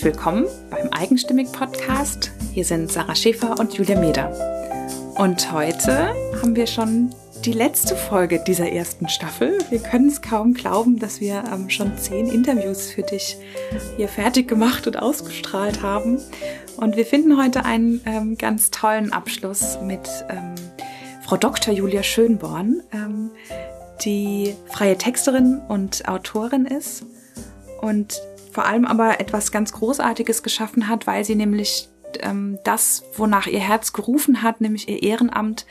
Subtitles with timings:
[0.00, 2.30] Herzlich willkommen beim Eigenstimmig Podcast.
[2.54, 4.32] Hier sind Sarah Schäfer und Julia Meder.
[5.16, 7.10] Und heute haben wir schon
[7.44, 9.58] die letzte Folge dieser ersten Staffel.
[9.68, 13.36] Wir können es kaum glauben, dass wir ähm, schon zehn Interviews für dich
[13.98, 16.18] hier fertig gemacht und ausgestrahlt haben.
[16.78, 20.54] Und wir finden heute einen ähm, ganz tollen Abschluss mit ähm,
[21.26, 21.74] Frau Dr.
[21.74, 23.32] Julia Schönborn, ähm,
[24.06, 27.04] die freie Texterin und Autorin ist
[27.82, 28.22] und
[28.52, 31.88] vor allem aber etwas ganz Großartiges geschaffen hat, weil sie nämlich
[32.20, 35.66] ähm, das, wonach ihr Herz gerufen hat, nämlich ihr Ehrenamt,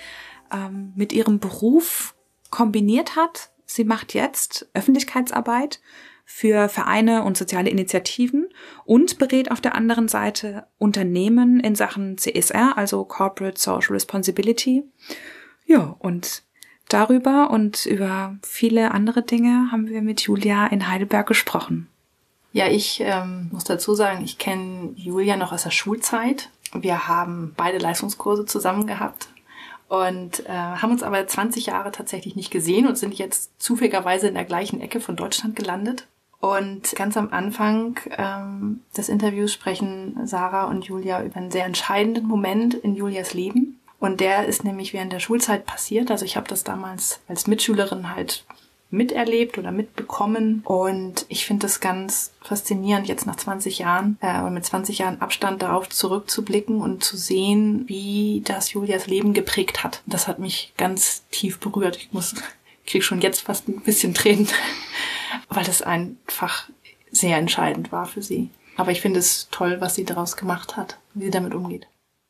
[0.54, 2.16] ähm, mit ihrem Beruf
[2.50, 3.52] kombiniert hat.
[3.66, 5.80] Sie macht jetzt Öffentlichkeitsarbeit
[6.26, 8.50] für Vereine und soziale Initiativen
[8.86, 14.84] und berät auf der anderen Seite Unternehmen in Sachen CSR, also Corporate Social Responsibility.
[15.66, 16.44] Ja, und
[16.88, 21.88] darüber und über viele andere Dinge haben wir mit Julia in Heidelberg gesprochen.
[22.52, 26.50] Ja, ich ähm, muss dazu sagen, ich kenne Julia noch aus der Schulzeit.
[26.73, 29.30] Wir haben beide Leistungskurse zusammen gehabt
[29.88, 34.36] und äh, haben uns aber 20 Jahre tatsächlich nicht gesehen und sind jetzt zufälligerweise in
[34.36, 36.08] der gleichen Ecke von Deutschland gelandet.
[36.39, 42.28] Und ganz am Anfang ähm, des Interviews sprechen Sarah und Julia über einen sehr entscheidenden
[42.28, 43.80] Moment in Julias Leben.
[44.00, 46.09] Und der ist nämlich während der Schulzeit passiert.
[46.09, 48.45] Also ich habe das damals als Mitschülerin halt
[48.92, 50.62] miterlebt oder mitbekommen.
[50.66, 55.22] Und ich finde es ganz faszinierend, jetzt nach 20 Jahren äh, und mit 20 Jahren
[55.22, 60.02] Abstand darauf zurückzublicken und zu sehen, wie das Julias Leben geprägt hat.
[60.06, 61.98] Das hat mich ganz tief berührt.
[61.98, 62.36] Ich muss,
[62.86, 64.48] krieg schon jetzt fast ein bisschen Tränen,
[65.50, 66.70] weil es einfach
[67.12, 68.50] sehr entscheidend war für sie.
[68.76, 71.88] Aber ich finde es toll, was sie daraus gemacht hat, wie sie damit umgeht.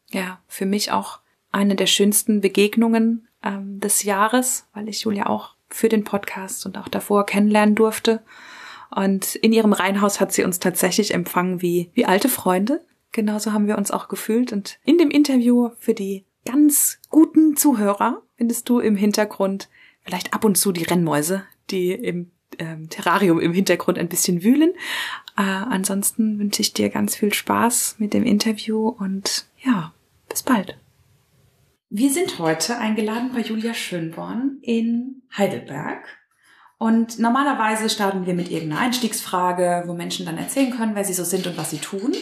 [0.10, 1.20] Ja, für mich auch
[1.52, 6.78] eine der schönsten Begegnungen ähm, des Jahres, weil ich Julia auch für den Podcast und
[6.78, 8.22] auch davor kennenlernen durfte.
[8.96, 12.84] Und in ihrem Reihenhaus hat sie uns tatsächlich empfangen wie, wie alte Freunde.
[13.12, 14.52] Genauso haben wir uns auch gefühlt.
[14.52, 19.70] Und in dem Interview für die ganz guten Zuhörer findest du im Hintergrund
[20.02, 24.72] vielleicht ab und zu die Rennmäuse, die im ähm, Terrarium im Hintergrund ein bisschen wühlen.
[25.38, 29.94] Äh, ansonsten wünsche ich dir ganz viel Spaß mit dem Interview und ja,
[30.28, 30.78] bis bald.
[31.92, 36.06] Wir sind heute eingeladen bei Julia Schönborn in Heidelberg.
[36.78, 41.24] Und normalerweise starten wir mit irgendeiner Einstiegsfrage, wo Menschen dann erzählen können, wer sie so
[41.24, 42.14] sind und was sie tun.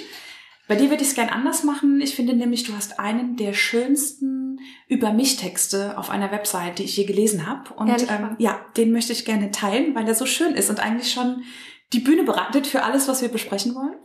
[0.70, 2.00] Bei dir würde ich es gern anders machen.
[2.00, 6.84] Ich finde nämlich, du hast einen der schönsten über mich Texte auf einer Website, die
[6.84, 7.74] ich je gelesen habe.
[7.74, 11.12] Und ähm, ja, den möchte ich gerne teilen, weil er so schön ist und eigentlich
[11.12, 11.44] schon
[11.92, 13.96] die Bühne bereitet für alles, was wir besprechen wollen.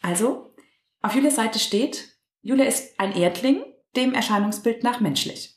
[0.00, 0.54] Also,
[1.02, 2.08] auf Julias Seite steht,
[2.40, 3.62] Julia ist ein Erdling,
[3.96, 5.56] dem Erscheinungsbild nach menschlich.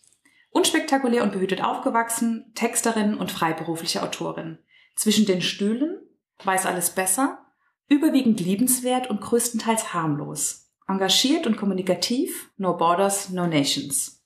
[0.51, 4.57] Unspektakulär und behütet aufgewachsen, Texterin und freiberufliche Autorin.
[4.95, 5.99] Zwischen den Stühlen,
[6.43, 7.45] weiß alles besser,
[7.87, 10.71] überwiegend liebenswert und größtenteils harmlos.
[10.87, 14.23] Engagiert und kommunikativ, no borders, no nations.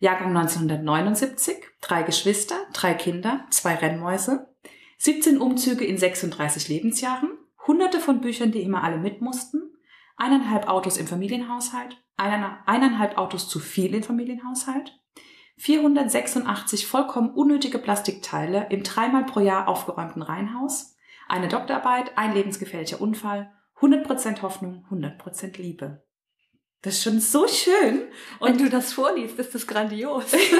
[0.00, 4.48] Jahrgang 1979, drei Geschwister, drei Kinder, zwei Rennmäuse,
[4.98, 7.30] 17 Umzüge in 36 Lebensjahren,
[7.66, 9.74] hunderte von Büchern, die immer alle mit mussten,
[10.16, 14.98] eineinhalb Autos im Familienhaushalt, eineinhalb Autos zu viel im Familienhaushalt,
[15.56, 20.96] 486 vollkommen unnötige Plastikteile im dreimal pro Jahr aufgeräumten Reihenhaus,
[21.28, 26.02] eine Doktorarbeit, ein lebensgefährlicher Unfall, 100% Hoffnung, 100% Liebe.
[26.82, 28.08] Das ist schon so schön.
[28.38, 30.32] Und Wenn du das vorliest, ist das grandios.
[30.32, 30.52] ich,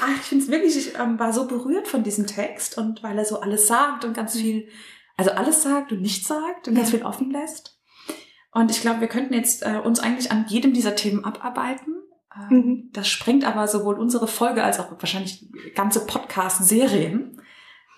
[0.00, 3.18] ach, ich finde es wirklich, ich ähm, war so berührt von diesem Text und weil
[3.18, 4.68] er so alles sagt und ganz viel,
[5.16, 7.77] also alles sagt und nichts sagt und ganz viel offen lässt.
[8.58, 11.94] Und ich glaube, wir könnten jetzt äh, uns eigentlich an jedem dieser Themen abarbeiten.
[12.34, 12.90] Ähm, mhm.
[12.92, 17.40] Das sprengt aber sowohl unsere Folge als auch wahrscheinlich ganze Podcast-Serien.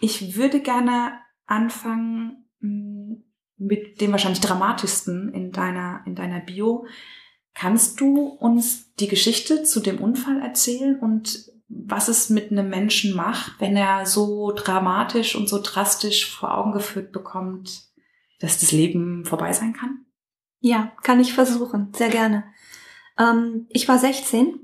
[0.03, 1.15] Ich würde gerne
[1.47, 3.23] anfangen mm,
[3.57, 6.85] mit dem wahrscheinlich dramatischsten in deiner, in deiner Bio.
[7.55, 13.17] Kannst du uns die Geschichte zu dem Unfall erzählen und was es mit einem Menschen
[13.17, 17.89] macht, wenn er so dramatisch und so drastisch vor Augen geführt bekommt,
[18.41, 20.05] dass das Leben vorbei sein kann?
[20.61, 22.45] Ja, kann ich versuchen, sehr gerne.
[23.19, 24.61] Ähm, ich war 16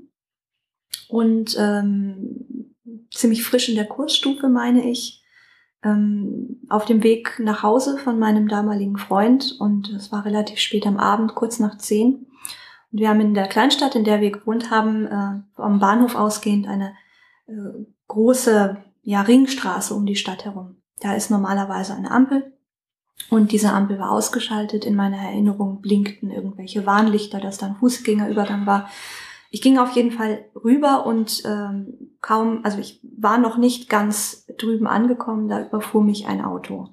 [1.09, 2.75] und ähm,
[3.11, 5.23] ziemlich frisch in der Kursstufe, meine ich,
[5.83, 10.85] ähm, auf dem Weg nach Hause von meinem damaligen Freund und es war relativ spät
[10.85, 12.27] am Abend, kurz nach zehn.
[12.91, 16.67] Und wir haben in der Kleinstadt, in der wir gewohnt haben, äh, am Bahnhof ausgehend
[16.67, 16.93] eine
[17.47, 17.53] äh,
[18.07, 20.77] große ja, Ringstraße um die Stadt herum.
[20.99, 22.56] Da ist normalerweise eine Ampel
[23.29, 24.85] und diese Ampel war ausgeschaltet.
[24.85, 28.89] In meiner Erinnerung blinkten irgendwelche Warnlichter, dass da ein Fußgängerübergang war.
[29.49, 34.45] Ich ging auf jeden Fall rüber und ähm, kaum, also ich war noch nicht ganz
[34.57, 36.89] drüben angekommen, da überfuhr mich ein Auto.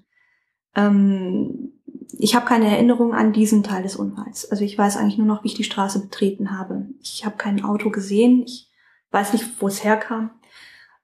[0.74, 1.72] Ähm,
[2.18, 4.50] ich habe keine Erinnerung an diesen Teil des Unfalls.
[4.50, 6.86] Also ich weiß eigentlich nur noch, wie ich die Straße betreten habe.
[7.00, 8.42] Ich habe kein Auto gesehen.
[8.44, 8.70] Ich
[9.10, 10.30] weiß nicht, wo es herkam.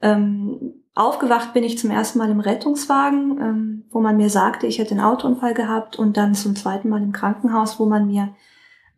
[0.01, 4.79] Ähm, aufgewacht bin ich zum ersten Mal im Rettungswagen, ähm, wo man mir sagte, ich
[4.79, 8.35] hätte einen Autounfall gehabt und dann zum zweiten Mal im Krankenhaus, wo man mir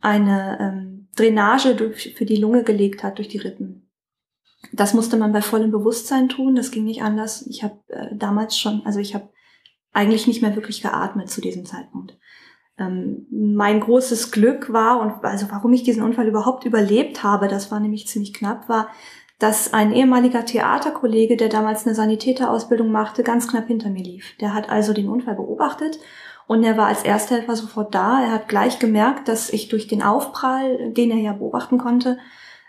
[0.01, 3.89] eine ähm, Drainage durch, für die Lunge gelegt hat durch die Rippen.
[4.73, 6.55] Das musste man bei vollem Bewusstsein tun.
[6.55, 7.47] Das ging nicht anders.
[7.47, 9.31] Ich habe äh, damals schon, also ich habe
[9.93, 12.19] eigentlich nicht mehr wirklich geatmet zu diesem Zeitpunkt.
[12.79, 17.71] Ähm, mein großes Glück war und also warum ich diesen Unfall überhaupt überlebt habe, das
[17.71, 18.89] war nämlich ziemlich knapp, war,
[19.43, 24.37] dass ein ehemaliger Theaterkollege, der damals eine Sanitäterausbildung machte, ganz knapp hinter mir lief.
[24.41, 25.99] Der hat also den Unfall beobachtet
[26.47, 28.23] und er war als Ersthelfer sofort da.
[28.23, 32.19] Er hat gleich gemerkt, dass ich durch den Aufprall, den er ja beobachten konnte,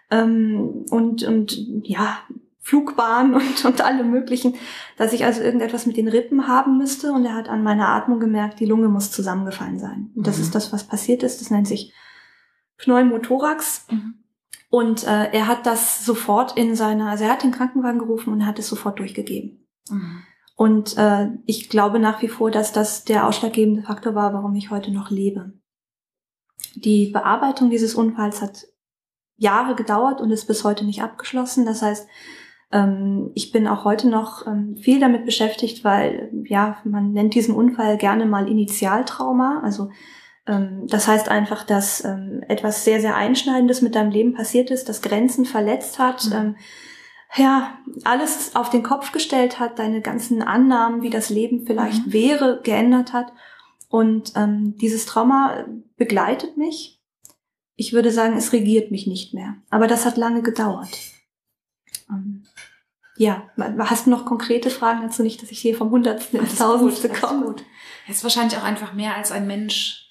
[0.10, 2.18] ähm, und, und ja,
[2.60, 4.56] Flugbahn und, und alle möglichen,
[4.98, 7.12] dass ich also irgendetwas mit den Rippen haben müsste.
[7.12, 10.12] Und er hat an meiner Atmung gemerkt, die Lunge muss zusammengefallen sein.
[10.16, 10.44] Und das mhm.
[10.44, 11.40] ist das, was passiert ist.
[11.40, 11.94] Das nennt sich
[12.78, 13.86] Pneumothorax.
[13.92, 14.23] Mhm.
[14.74, 18.48] Und äh, er hat das sofort in seiner, also er hat den Krankenwagen gerufen und
[18.48, 19.68] hat es sofort durchgegeben.
[19.88, 20.24] Mhm.
[20.56, 24.72] Und äh, ich glaube nach wie vor, dass das der ausschlaggebende Faktor war, warum ich
[24.72, 25.54] heute noch lebe.
[26.74, 28.66] Die Bearbeitung dieses Unfalls hat
[29.38, 31.68] Jahre gedauert und ist bis heute nicht abgeschlossen.
[31.68, 32.08] Das heißt,
[32.72, 37.54] ähm, ich bin auch heute noch ähm, viel damit beschäftigt, weil ja, man nennt diesen
[37.54, 39.62] Unfall gerne mal Initialtrauma.
[39.64, 39.92] Also
[40.45, 42.01] das heißt einfach, dass
[42.48, 46.25] etwas sehr, sehr Einschneidendes mit deinem Leben passiert ist, das Grenzen verletzt hat.
[46.25, 46.56] Mhm.
[47.36, 52.13] ja, alles auf den Kopf gestellt hat, deine ganzen Annahmen, wie das Leben vielleicht mhm.
[52.13, 53.31] wäre, geändert hat.
[53.94, 55.66] Und ähm, dieses Trauma
[55.98, 57.00] begleitet mich.
[57.75, 59.56] Ich würde sagen, es regiert mich nicht mehr.
[59.69, 60.98] Aber das hat lange gedauert.
[62.10, 62.44] Ähm,
[63.18, 67.10] ja, hast du noch konkrete Fragen dazu nicht, dass ich hier vom Hundertsten ins Tausendste
[67.10, 67.46] komme?
[67.46, 67.63] Gut.
[68.07, 70.03] Ist wahrscheinlich auch einfach mehr als ein Mensch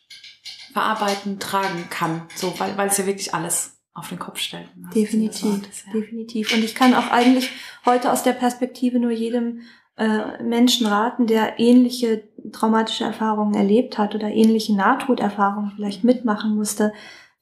[0.72, 4.68] verarbeiten, tragen kann, so, weil, weil es ja wirklich alles auf den Kopf stellt.
[4.94, 5.92] Definitiv, ist, ja.
[5.92, 6.54] definitiv.
[6.54, 7.50] Und ich kann auch eigentlich
[7.84, 9.60] heute aus der Perspektive nur jedem
[9.96, 16.92] äh, Menschen raten, der ähnliche traumatische Erfahrungen erlebt hat oder ähnliche Nahtoderfahrungen vielleicht mitmachen musste,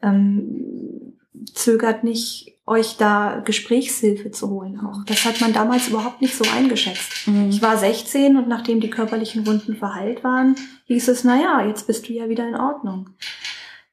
[0.03, 1.17] ähm,
[1.55, 5.05] zögert nicht euch da Gesprächshilfe zu holen auch.
[5.07, 7.27] Das hat man damals überhaupt nicht so eingeschätzt.
[7.27, 7.49] Mhm.
[7.51, 10.55] Ich war 16 und nachdem die körperlichen Wunden verheilt waren,
[10.85, 13.11] hieß es, na ja, jetzt bist du ja wieder in Ordnung.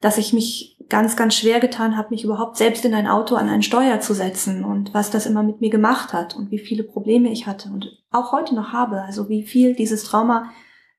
[0.00, 3.48] Dass ich mich ganz, ganz schwer getan habe, mich überhaupt selbst in ein Auto an
[3.48, 6.84] ein Steuer zu setzen und was das immer mit mir gemacht hat und wie viele
[6.84, 9.02] Probleme ich hatte und auch heute noch habe.
[9.02, 10.52] Also wie viel dieses Trauma,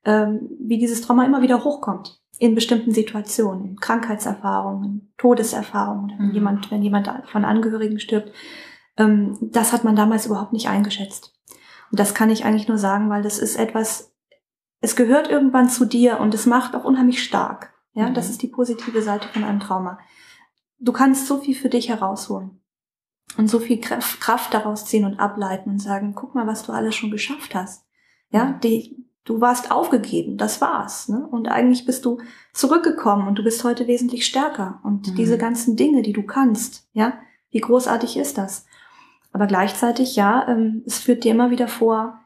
[0.03, 6.33] ähm, wie dieses Trauma immer wieder hochkommt in bestimmten Situationen, Krankheitserfahrungen, Todeserfahrungen, wenn mhm.
[6.33, 8.31] jemand, wenn jemand von Angehörigen stirbt.
[8.97, 11.33] Ähm, das hat man damals überhaupt nicht eingeschätzt.
[11.91, 14.15] Und das kann ich eigentlich nur sagen, weil das ist etwas,
[14.79, 17.73] es gehört irgendwann zu dir und es macht auch unheimlich stark.
[17.93, 18.13] Ja, mhm.
[18.13, 19.99] das ist die positive Seite von einem Trauma.
[20.79, 22.61] Du kannst so viel für dich herausholen
[23.37, 26.95] und so viel Kraft daraus ziehen und ableiten und sagen, guck mal, was du alles
[26.95, 27.85] schon geschafft hast.
[28.31, 28.59] Ja, mhm.
[28.61, 31.07] die, Du warst aufgegeben, das war's.
[31.07, 31.27] Ne?
[31.29, 32.19] Und eigentlich bist du
[32.51, 34.81] zurückgekommen und du bist heute wesentlich stärker.
[34.83, 35.15] Und mhm.
[35.17, 37.13] diese ganzen Dinge, die du kannst, ja,
[37.51, 38.65] wie großartig ist das?
[39.31, 42.19] Aber gleichzeitig, ja, ähm, es führt dir immer wieder vor,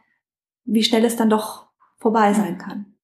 [0.64, 1.68] wie schnell es dann doch
[1.98, 2.96] vorbei sein kann.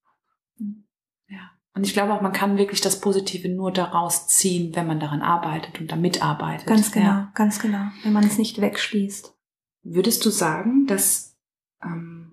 [1.28, 1.52] Ja.
[1.76, 5.22] Und ich glaube auch, man kann wirklich das Positive nur daraus ziehen, wenn man daran
[5.22, 6.68] arbeitet und damit arbeitet.
[6.68, 7.32] Ganz genau, ja.
[7.36, 7.90] ganz genau.
[8.04, 9.36] Wenn man es nicht wegschließt.
[9.84, 11.38] Würdest du sagen, dass
[11.84, 12.29] ähm,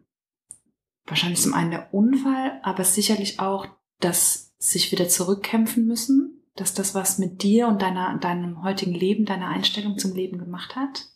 [1.07, 3.67] wahrscheinlich zum einen der Unfall, aber sicherlich auch
[4.01, 9.27] das sich wieder zurückkämpfen müssen, dass das was mit dir und deiner, deinem heutigen Leben,
[9.27, 11.07] deiner Einstellung zum Leben gemacht hat?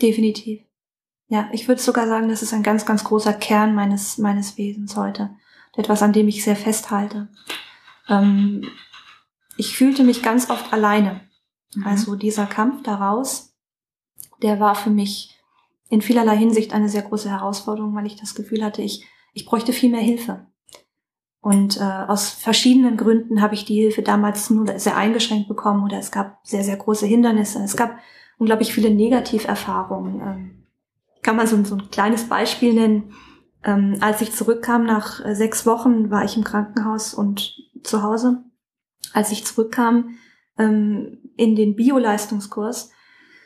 [0.00, 0.62] Definitiv.
[1.28, 4.96] Ja, ich würde sogar sagen, das ist ein ganz, ganz großer Kern meines, meines Wesens
[4.96, 5.30] heute.
[5.74, 7.28] Etwas, an dem ich sehr festhalte.
[8.08, 8.68] Ähm,
[9.56, 11.22] ich fühlte mich ganz oft alleine.
[11.74, 11.86] Mhm.
[11.86, 13.54] Also dieser Kampf daraus,
[14.42, 15.40] der war für mich
[15.88, 19.72] in vielerlei Hinsicht eine sehr große Herausforderung, weil ich das Gefühl hatte, ich ich bräuchte
[19.72, 20.46] viel mehr Hilfe.
[21.40, 25.98] Und äh, aus verschiedenen Gründen habe ich die Hilfe damals nur sehr eingeschränkt bekommen oder
[25.98, 27.62] es gab sehr, sehr große Hindernisse.
[27.62, 27.98] Es gab
[28.38, 30.20] unglaublich viele Negativerfahrungen.
[30.20, 30.66] Ähm,
[31.20, 33.12] kann man so, so ein kleines Beispiel nennen.
[33.62, 38.42] Ähm, als ich zurückkam nach äh, sechs Wochen, war ich im Krankenhaus und zu Hause.
[39.12, 40.16] Als ich zurückkam
[40.58, 42.90] ähm, in den Bioleistungskurs,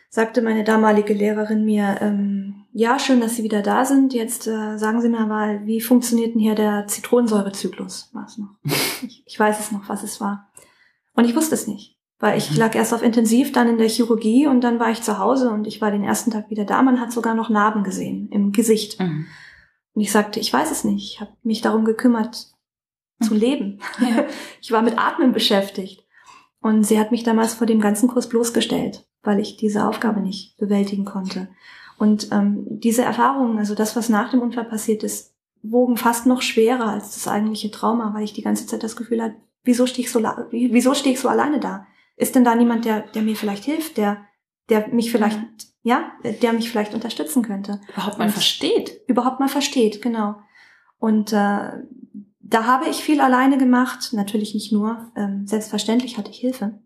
[0.09, 4.15] sagte meine damalige Lehrerin mir, ähm, ja, schön, dass Sie wieder da sind.
[4.15, 8.11] Jetzt äh, sagen Sie mir mal, wie funktioniert denn hier der Zitronensäurezyklus?
[8.13, 8.51] War es noch?
[9.03, 10.49] ich, ich weiß es noch, was es war.
[11.15, 12.59] Und ich wusste es nicht, weil ich mhm.
[12.59, 15.67] lag erst auf Intensiv, dann in der Chirurgie und dann war ich zu Hause und
[15.67, 16.81] ich war den ersten Tag wieder da.
[16.83, 19.01] Man hat sogar noch Narben gesehen im Gesicht.
[19.01, 19.27] Mhm.
[19.95, 21.15] Und ich sagte, ich weiß es nicht.
[21.15, 22.47] Ich habe mich darum gekümmert,
[23.21, 23.81] zu leben.
[24.61, 26.07] Ich war mit Atmen beschäftigt.
[26.61, 30.57] Und sie hat mich damals vor dem ganzen Kurs bloßgestellt, weil ich diese Aufgabe nicht
[30.59, 31.49] bewältigen konnte.
[31.99, 36.43] Und ähm, diese Erfahrungen, also das, was nach dem Unfall passiert ist, wogen fast noch
[36.43, 40.07] schwerer als das eigentliche Trauma, weil ich die ganze Zeit das Gefühl hatte, wieso stehe
[40.07, 41.87] ich so, wieso stehe ich so alleine da?
[42.17, 44.19] Ist denn da niemand, der, der mir vielleicht hilft, der,
[44.69, 45.41] der mich vielleicht,
[45.83, 47.81] ja, der mich vielleicht unterstützen könnte?
[47.93, 49.01] Überhaupt mal Und versteht.
[49.09, 50.37] Überhaupt mal versteht, genau.
[50.99, 51.83] Und äh,
[52.41, 56.79] da habe ich viel alleine gemacht, natürlich nicht nur, ähm, selbstverständlich hatte ich Hilfe.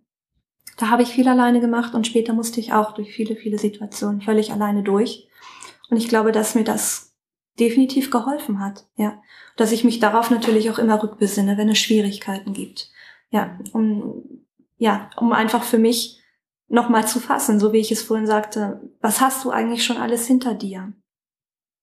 [0.77, 4.23] Da habe ich viel alleine gemacht und später musste ich auch durch viele, viele Situationen
[4.23, 5.29] völlig alleine durch.
[5.91, 7.15] Und ich glaube, dass mir das
[7.59, 9.21] definitiv geholfen hat, ja.
[9.57, 12.91] Dass ich mich darauf natürlich auch immer rückbesinne, wenn es Schwierigkeiten gibt.
[13.31, 14.25] Ja, um,
[14.79, 16.23] ja, um einfach für mich
[16.69, 20.27] nochmal zu fassen, so wie ich es vorhin sagte, was hast du eigentlich schon alles
[20.27, 20.95] hinter dir?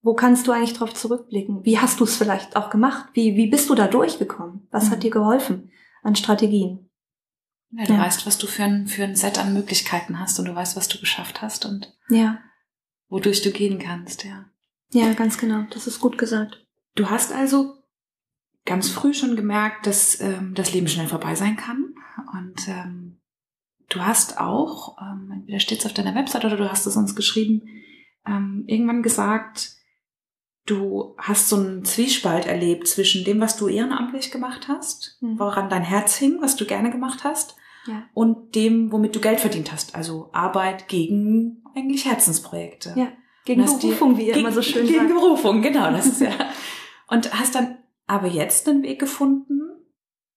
[0.02, 1.64] Wo kannst du eigentlich drauf zurückblicken?
[1.64, 3.10] Wie hast du es vielleicht auch gemacht?
[3.14, 4.68] Wie, wie bist du da durchgekommen?
[4.72, 4.92] Was mhm.
[4.92, 6.89] hat dir geholfen an Strategien?
[7.72, 10.56] Ja, du weißt, was du für ein, für ein Set an Möglichkeiten hast und du
[10.56, 12.40] weißt, was du geschafft hast und ja.
[13.10, 14.46] wodurch du gehen kannst, ja.
[14.92, 15.66] Ja, ganz genau.
[15.70, 16.66] Das ist gut gesagt.
[16.96, 17.76] Du hast also
[18.66, 21.94] ganz früh schon gemerkt, dass ähm, das Leben schnell vorbei sein kann.
[22.34, 23.20] Und ähm,
[23.90, 27.16] du hast auch, ähm, entweder steht es auf deiner Website oder du hast es uns
[27.16, 27.62] geschrieben,
[28.26, 29.76] ähm, irgendwann gesagt,
[30.66, 35.40] du hast so einen Zwiespalt erlebt zwischen dem, was du ehrenamtlich gemacht hast, mhm.
[35.40, 37.56] woran dein Herz hing, was du gerne gemacht hast,
[37.90, 38.04] ja.
[38.14, 39.96] und dem, womit du Geld verdient hast.
[39.96, 42.94] Also Arbeit gegen eigentlich Herzensprojekte.
[42.96, 43.08] Ja.
[43.46, 45.14] Gegen Berufung, wie ihr gegen, immer so schön Gegen sagt.
[45.14, 45.92] Berufung, genau.
[45.92, 46.32] Das ist ja.
[47.08, 49.62] Und hast dann aber jetzt einen Weg gefunden,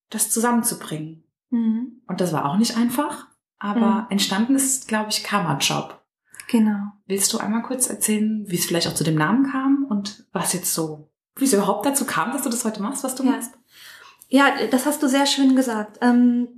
[0.09, 1.25] das zusammenzubringen.
[1.50, 2.02] Mhm.
[2.06, 3.28] Und das war auch nicht einfach,
[3.59, 4.06] aber mhm.
[4.11, 6.02] entstanden ist, glaube ich, Karma-Job.
[6.49, 6.92] Genau.
[7.06, 10.52] Willst du einmal kurz erzählen, wie es vielleicht auch zu dem Namen kam und was
[10.52, 13.32] jetzt so, wie es überhaupt dazu kam, dass du das heute machst, was du ja.
[13.32, 13.52] machst?
[14.28, 15.99] Ja, das hast du sehr schön gesagt.
[16.00, 16.49] Ähm,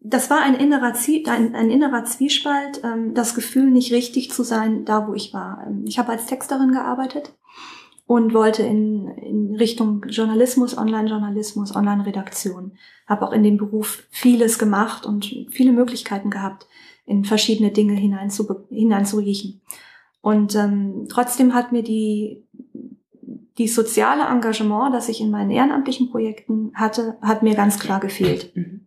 [0.00, 0.92] das war ein innerer,
[1.26, 5.64] ein, ein innerer Zwiespalt, ähm, das Gefühl, nicht richtig zu sein, da wo ich war.
[5.66, 7.32] Ähm, ich habe als Texterin gearbeitet
[8.06, 12.72] und wollte in, in Richtung Journalismus, Online-Journalismus, Online-Redaktion.
[13.06, 16.66] Habe auch in dem Beruf vieles gemacht und viele Möglichkeiten gehabt
[17.06, 19.62] in verschiedene Dinge hinein zu, hineinzuriechen.
[20.20, 22.44] Und ähm, trotzdem hat mir die,
[23.58, 28.54] die soziale Engagement, das ich in meinen ehrenamtlichen Projekten hatte, hat mir ganz klar gefehlt.
[28.54, 28.83] Mhm.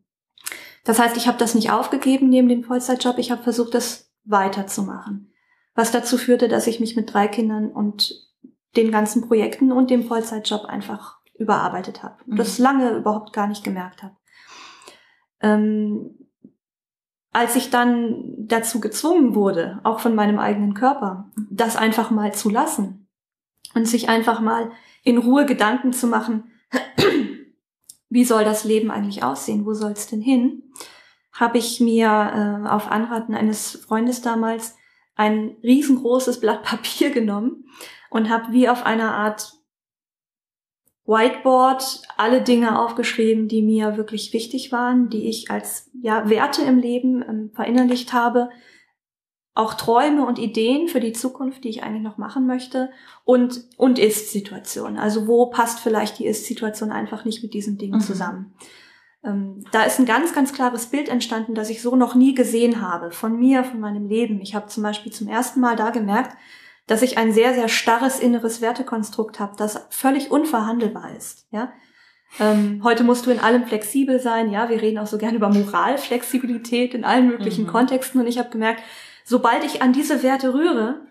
[0.88, 5.34] Das heißt, ich habe das nicht aufgegeben neben dem Vollzeitjob, ich habe versucht, das weiterzumachen.
[5.76, 8.26] Was dazu führte, dass ich mich mit drei Kindern und
[8.78, 12.16] den ganzen Projekten und dem Vollzeitjob einfach überarbeitet habe.
[12.26, 12.38] Mhm.
[12.38, 14.16] Das lange überhaupt gar nicht gemerkt habe.
[15.42, 16.16] Ähm,
[17.34, 22.50] als ich dann dazu gezwungen wurde, auch von meinem eigenen Körper, das einfach mal zu
[22.50, 23.10] lassen
[23.76, 24.72] und sich einfach mal
[25.04, 26.46] in Ruhe Gedanken zu machen,
[28.10, 30.64] wie soll das Leben eigentlich aussehen, wo soll es denn hin,
[31.34, 34.76] habe ich mir äh, auf Anraten eines Freundes damals
[35.16, 37.66] ein riesengroßes Blatt Papier genommen
[38.10, 39.54] und habe wie auf einer Art
[41.06, 46.80] Whiteboard alle Dinge aufgeschrieben, die mir wirklich wichtig waren, die ich als ja, Werte im
[46.80, 48.50] Leben ähm, verinnerlicht habe,
[49.58, 52.90] auch Träume und Ideen für die Zukunft, die ich eigentlich noch machen möchte
[53.26, 54.98] und und Ist-Situation.
[54.98, 58.02] Also wo passt vielleicht die Ist-Situation einfach nicht mit diesen Dingen mhm.
[58.02, 58.54] zusammen?
[59.24, 62.82] Ähm, da ist ein ganz ganz klares Bild entstanden, das ich so noch nie gesehen
[62.82, 64.42] habe von mir, von meinem Leben.
[64.42, 66.38] Ich habe zum Beispiel zum ersten Mal da gemerkt,
[66.86, 71.48] dass ich ein sehr, sehr starres inneres Wertekonstrukt habe, das völlig unverhandelbar ist.
[71.52, 71.74] Ja?
[72.40, 74.52] Ähm, heute musst du in allem flexibel sein.
[74.52, 77.70] Ja, wir reden auch so gerne über Moralflexibilität in allen möglichen mhm.
[77.70, 78.22] Kontexten.
[78.22, 78.84] Und ich habe gemerkt,
[79.28, 81.06] sobald ich an diese Werte rühre,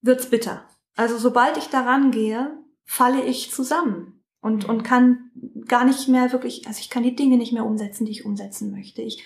[0.00, 0.64] wird's bitter.
[0.96, 5.30] Also sobald ich daran gehe, falle ich zusammen und, und kann
[5.68, 8.70] gar nicht mehr wirklich, also ich kann die Dinge nicht mehr umsetzen, die ich umsetzen
[8.70, 9.02] möchte.
[9.02, 9.22] Ich,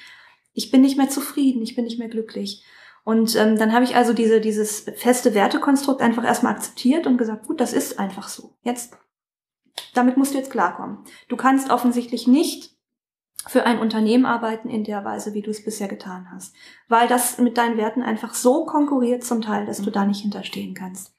[0.53, 2.65] ich bin nicht mehr zufrieden, ich bin nicht mehr glücklich.
[3.05, 7.47] Und ähm, dann habe ich also diese, dieses feste Wertekonstrukt einfach erstmal akzeptiert und gesagt,
[7.47, 8.57] gut, das ist einfach so.
[8.63, 8.97] Jetzt,
[9.95, 10.99] damit musst du jetzt klarkommen.
[11.29, 12.74] Du kannst offensichtlich nicht
[13.47, 16.55] für ein Unternehmen arbeiten in der Weise, wie du es bisher getan hast.
[16.89, 20.75] Weil das mit deinen Werten einfach so konkurriert zum Teil, dass du da nicht hinterstehen
[20.75, 21.15] kannst.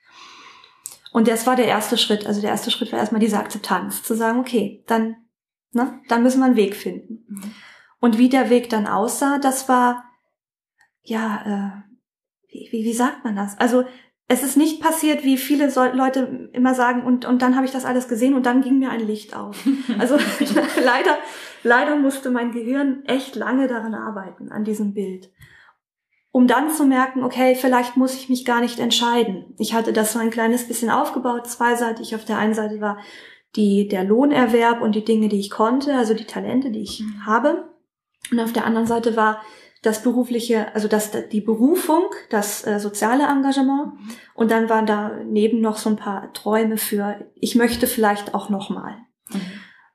[1.12, 2.26] Und das war der erste Schritt.
[2.26, 5.16] Also der erste Schritt war erstmal diese Akzeptanz, zu sagen, okay, dann,
[5.72, 7.26] ne, dann müssen wir einen Weg finden.
[7.28, 7.52] Mhm.
[8.00, 10.04] Und wie der Weg dann aussah, das war
[11.04, 11.94] ja, äh,
[12.52, 13.58] wie, wie, wie sagt man das?
[13.60, 13.86] Also
[14.28, 17.86] es ist nicht passiert, wie viele Leute immer sagen, und, und dann habe ich das
[17.86, 19.64] alles gesehen und dann ging mir ein Licht auf.
[20.00, 20.16] Also
[20.84, 21.18] leider,
[21.64, 25.32] leider musste mein Gehirn echt lange daran arbeiten, an diesem Bild.
[26.32, 29.54] Um dann zu merken, okay, vielleicht muss ich mich gar nicht entscheiden.
[29.58, 32.14] Ich hatte das so ein kleines bisschen aufgebaut, zweiseitig.
[32.14, 32.98] Auf der einen Seite war
[33.56, 37.26] die, der Lohnerwerb und die Dinge, die ich konnte, also die Talente, die ich mhm.
[37.26, 37.70] habe.
[38.32, 39.42] Und auf der anderen Seite war
[39.86, 43.94] das berufliche, also das, die Berufung, das äh, soziale Engagement.
[43.94, 44.10] Mhm.
[44.34, 48.98] Und dann waren daneben noch so ein paar Träume für, ich möchte vielleicht auch nochmal.
[49.32, 49.42] Mhm.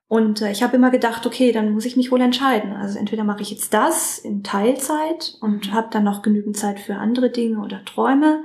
[0.07, 2.73] Und äh, ich habe immer gedacht, okay, dann muss ich mich wohl entscheiden.
[2.73, 5.73] Also entweder mache ich jetzt das in Teilzeit und mhm.
[5.73, 8.43] habe dann noch genügend Zeit für andere Dinge oder Träume.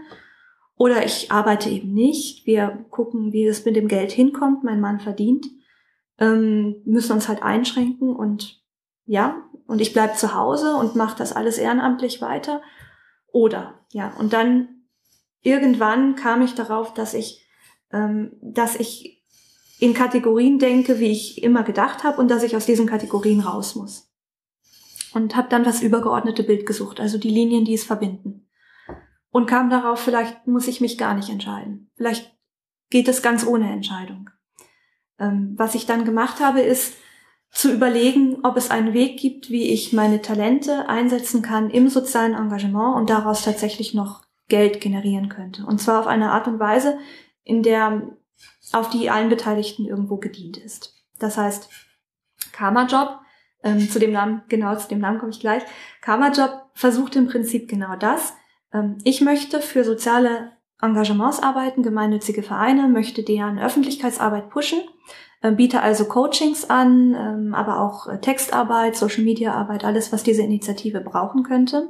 [0.77, 2.45] Oder ich arbeite eben nicht.
[2.45, 4.63] Wir gucken, wie es mit dem Geld hinkommt.
[4.63, 5.47] Mein Mann verdient.
[6.19, 8.61] Ähm, müssen uns halt einschränken und
[9.05, 12.61] ja, und ich bleib zu Hause und mache das alles ehrenamtlich weiter.
[13.31, 14.85] Oder ja, und dann
[15.41, 17.45] irgendwann kam ich darauf, dass ich,
[17.91, 19.23] ähm, dass ich
[19.79, 23.75] in Kategorien denke, wie ich immer gedacht habe und dass ich aus diesen Kategorien raus
[23.75, 24.11] muss.
[25.13, 28.47] Und habe dann das übergeordnete Bild gesucht, also die Linien, die es verbinden.
[29.29, 31.89] Und kam darauf, vielleicht muss ich mich gar nicht entscheiden.
[31.95, 32.33] Vielleicht
[32.89, 34.29] geht es ganz ohne Entscheidung.
[35.19, 36.95] Ähm, was ich dann gemacht habe, ist
[37.55, 42.33] zu überlegen, ob es einen Weg gibt, wie ich meine Talente einsetzen kann im sozialen
[42.33, 45.65] Engagement und daraus tatsächlich noch Geld generieren könnte.
[45.65, 46.99] Und zwar auf eine Art und Weise,
[47.43, 48.11] in der
[48.73, 50.95] auf die allen Beteiligten irgendwo gedient ist.
[51.17, 51.69] Das heißt,
[52.51, 53.19] Karma-Job,
[53.63, 55.63] ähm, zu dem Namen, genau zu dem Namen komme ich gleich,
[56.01, 58.33] Karma-Job versucht im Prinzip genau das.
[58.73, 64.81] Ähm, ich möchte für soziale Engagements arbeiten, gemeinnützige Vereine, möchte deren Öffentlichkeitsarbeit pushen,
[65.51, 71.43] biete also Coachings an, ähm, aber auch äh, Textarbeit, Social-Media-Arbeit, alles, was diese Initiative brauchen
[71.43, 71.89] könnte.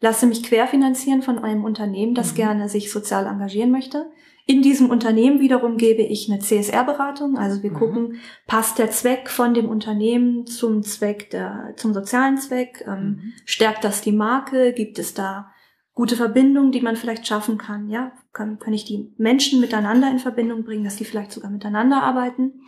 [0.00, 2.36] Lasse mich querfinanzieren von einem Unternehmen, das mhm.
[2.36, 4.06] gerne sich sozial engagieren möchte.
[4.46, 7.38] In diesem Unternehmen wiederum gebe ich eine CSR-Beratung.
[7.38, 7.76] Also wir mhm.
[7.76, 12.84] gucken, passt der Zweck von dem Unternehmen zum Zweck der, zum sozialen Zweck?
[12.86, 13.32] Ähm, mhm.
[13.46, 14.74] Stärkt das die Marke?
[14.74, 15.53] Gibt es da
[15.94, 17.88] gute Verbindungen, die man vielleicht schaffen kann?
[17.88, 22.02] Ja, kann, kann ich die Menschen miteinander in Verbindung bringen, dass die vielleicht sogar miteinander
[22.02, 22.62] arbeiten?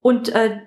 [0.00, 0.60] Und äh,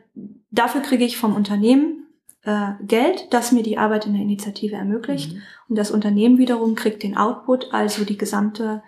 [0.52, 2.08] dafür kriege ich vom Unternehmen
[2.44, 5.34] äh, Geld, das mir die Arbeit in der Initiative ermöglicht.
[5.34, 5.42] Mhm.
[5.70, 8.84] Und das Unternehmen wiederum kriegt den Output, also die gesamte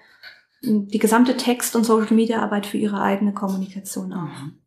[0.65, 4.43] die gesamte Text- und Social-Media-Arbeit für ihre eigene Kommunikation auch.
[4.43, 4.59] Mhm.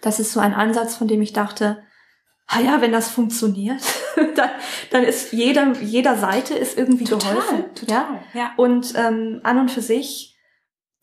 [0.00, 1.82] Das ist so ein Ansatz, von dem ich dachte,
[2.46, 3.82] ah ja, wenn das funktioniert,
[4.36, 4.50] dann,
[4.90, 7.64] dann ist jeder, jeder Seite ist irgendwie total, geholfen.
[7.74, 8.40] Total, ja.
[8.40, 8.50] ja.
[8.56, 10.36] Und ähm, an und für sich,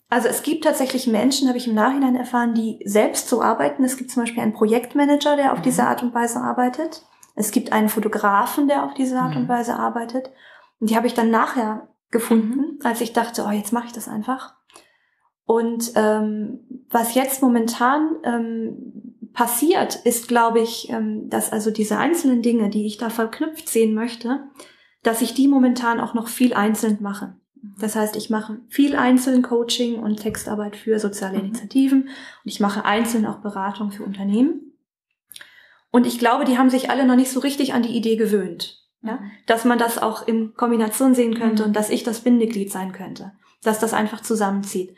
[0.10, 3.84] also es gibt tatsächlich Menschen, habe ich im Nachhinein erfahren, die selbst so arbeiten.
[3.84, 5.64] Es gibt zum Beispiel einen Projektmanager, der auf mhm.
[5.64, 7.04] diese Art und Weise arbeitet.
[7.36, 9.42] Es gibt einen Fotografen, der auf diese Art mhm.
[9.42, 10.32] und Weise arbeitet.
[10.80, 12.80] Und die habe ich dann nachher gefunden, mhm.
[12.84, 14.56] als ich dachte, oh, jetzt mache ich das einfach.
[15.46, 22.42] Und ähm, was jetzt momentan ähm, passiert, ist, glaube ich, ähm, dass also diese einzelnen
[22.42, 24.44] Dinge, die ich da verknüpft sehen möchte,
[25.04, 27.36] dass ich die momentan auch noch viel einzeln mache.
[27.56, 27.76] Mhm.
[27.80, 31.46] Das heißt, ich mache viel einzeln Coaching und Textarbeit für soziale mhm.
[31.46, 32.12] Initiativen und
[32.46, 34.74] ich mache einzeln auch Beratung für Unternehmen.
[35.92, 38.84] Und ich glaube, die haben sich alle noch nicht so richtig an die Idee gewöhnt.
[39.02, 39.16] Ja?
[39.16, 39.32] Mhm.
[39.46, 43.32] Dass man das auch in Kombination sehen könnte und dass ich das Bindeglied sein könnte.
[43.64, 44.96] Dass das einfach zusammenzieht.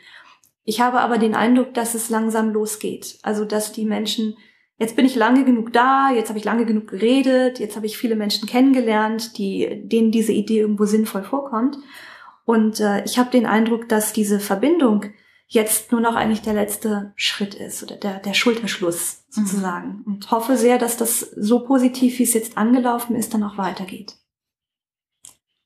[0.72, 3.20] Ich habe aber den Eindruck, dass es langsam losgeht.
[3.24, 4.38] Also, dass die Menschen,
[4.78, 7.98] jetzt bin ich lange genug da, jetzt habe ich lange genug geredet, jetzt habe ich
[7.98, 11.78] viele Menschen kennengelernt, die, denen diese Idee irgendwo sinnvoll vorkommt.
[12.46, 15.08] Und äh, ich habe den Eindruck, dass diese Verbindung
[15.50, 19.42] jetzt nur noch eigentlich der letzte Schritt ist oder der, der Schulterschluss mhm.
[19.42, 19.88] sozusagen.
[19.90, 20.04] Mhm.
[20.06, 24.16] Und hoffe sehr, dass das so positiv, wie es jetzt angelaufen ist, dann auch weitergeht.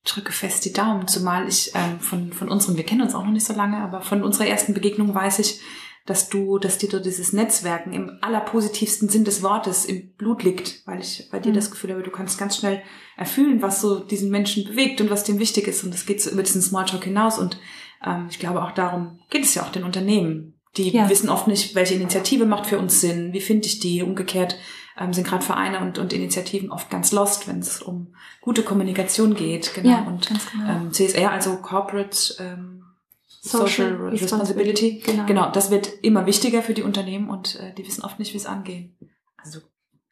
[0.06, 3.32] Drücke fest die Daumen, zumal ich ähm, von, von unseren, wir kennen uns auch noch
[3.32, 5.60] nicht so lange, aber von unserer ersten Begegnung weiß ich,
[6.06, 11.00] dass du, dass dir dieses Netzwerken im allerpositivsten Sinn des Wortes im Blut liegt, weil
[11.00, 11.56] ich bei dir mhm.
[11.56, 12.84] das Gefühl habe, du kannst ganz schnell
[13.18, 15.84] erfüllen, was so diesen Menschen bewegt und was dem wichtig ist.
[15.84, 17.39] Und das geht so über diesen Smalltalk hinaus.
[17.39, 17.58] Und
[18.06, 20.54] ähm, ich glaube, auch darum geht es ja auch den Unternehmen.
[20.78, 21.10] Die ja.
[21.10, 24.04] wissen oft nicht, welche Initiative macht für uns Sinn, wie finde ich die.
[24.04, 24.58] Umgekehrt
[24.98, 29.36] ähm, sind gerade Vereine und, und Initiativen oft ganz lost, wenn es um gute Kommunikation
[29.36, 29.74] geht.
[29.74, 29.90] Genau.
[29.90, 30.70] Ja, und genau.
[30.70, 32.84] Ähm, CSR, also Corporate ähm,
[33.28, 35.04] Social, Social Responsibility.
[35.06, 35.26] Genau.
[35.26, 38.38] genau, das wird immer wichtiger für die Unternehmen und äh, die wissen oft nicht, wie
[38.38, 38.98] es angehen.
[39.38, 39.60] Also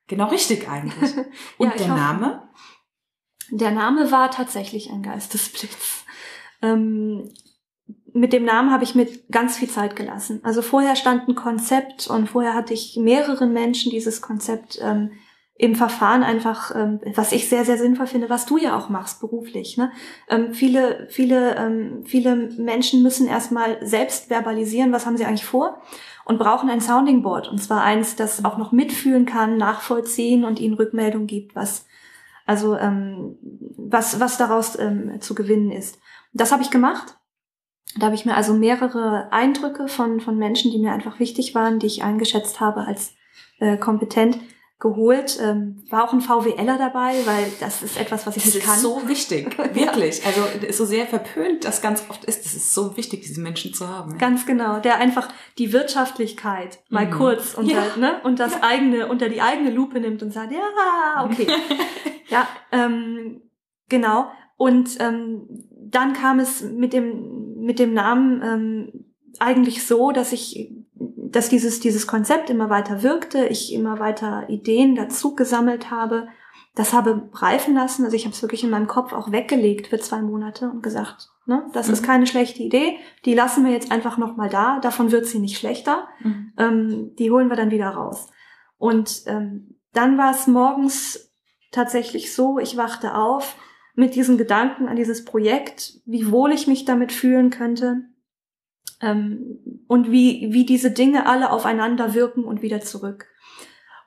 [0.08, 1.12] genau richtig eigentlich.
[1.58, 2.50] Und ja, der Name?
[3.50, 6.06] Der Name war tatsächlich ein Geistesblitz.
[6.62, 7.30] Ähm,
[8.14, 10.40] mit dem Namen habe ich mir ganz viel Zeit gelassen.
[10.44, 15.12] Also vorher stand ein Konzept und vorher hatte ich mehreren Menschen dieses Konzept ähm,
[15.56, 19.20] im Verfahren einfach, ähm, was ich sehr, sehr sinnvoll finde, was du ja auch machst
[19.20, 19.78] beruflich.
[19.78, 19.92] Ne?
[20.30, 25.82] Ähm, viele, viele, ähm, viele Menschen müssen erstmal selbst verbalisieren, was haben sie eigentlich vor
[26.26, 27.50] und brauchen ein Sounding Board.
[27.50, 31.86] Und zwar eins, das auch noch mitfühlen kann, nachvollziehen und ihnen Rückmeldung gibt, was,
[32.46, 33.38] also ähm,
[33.78, 36.00] was, was daraus ähm, zu gewinnen ist.
[36.34, 37.16] Das habe ich gemacht
[37.98, 41.80] Da habe ich mir also mehrere Eindrücke von, von Menschen, die mir einfach wichtig waren,
[41.80, 43.14] die ich eingeschätzt habe als
[43.60, 44.40] äh, kompetent,
[44.84, 45.40] geholt.
[45.42, 48.74] Ähm, war auch ein VWLer dabei, weil das ist etwas, was ich das nicht kann.
[48.76, 50.26] Das ist so wichtig, wirklich.
[50.26, 52.46] Also so sehr verpönt das ganz oft ist.
[52.46, 54.12] Das ist so wichtig, diese Menschen zu haben.
[54.12, 54.18] Ja.
[54.18, 57.12] Ganz genau, der einfach die Wirtschaftlichkeit mal mhm.
[57.12, 57.98] kurz unter, ja.
[57.98, 58.64] ne, und das ja.
[58.64, 61.48] eigene unter die eigene Lupe nimmt und sagt, ja, okay,
[62.28, 63.42] ja, ähm,
[63.88, 64.32] genau.
[64.58, 69.06] Und ähm, dann kam es mit dem mit dem Namen ähm,
[69.40, 70.72] eigentlich so, dass ich
[71.34, 76.28] dass dieses, dieses Konzept immer weiter wirkte, ich immer weiter Ideen dazu gesammelt habe,
[76.76, 78.04] das habe reifen lassen.
[78.04, 81.30] Also ich habe es wirklich in meinem Kopf auch weggelegt für zwei Monate und gesagt,
[81.46, 81.94] ne, das mhm.
[81.94, 85.58] ist keine schlechte Idee, die lassen wir jetzt einfach nochmal da, davon wird sie nicht
[85.58, 86.54] schlechter, mhm.
[86.58, 88.30] ähm, die holen wir dann wieder raus.
[88.78, 91.34] Und ähm, dann war es morgens
[91.72, 93.56] tatsächlich so, ich wachte auf
[93.96, 98.04] mit diesen Gedanken an dieses Projekt, wie wohl ich mich damit fühlen könnte,
[99.02, 103.28] ähm, und wie, wie diese Dinge alle aufeinander wirken und wieder zurück.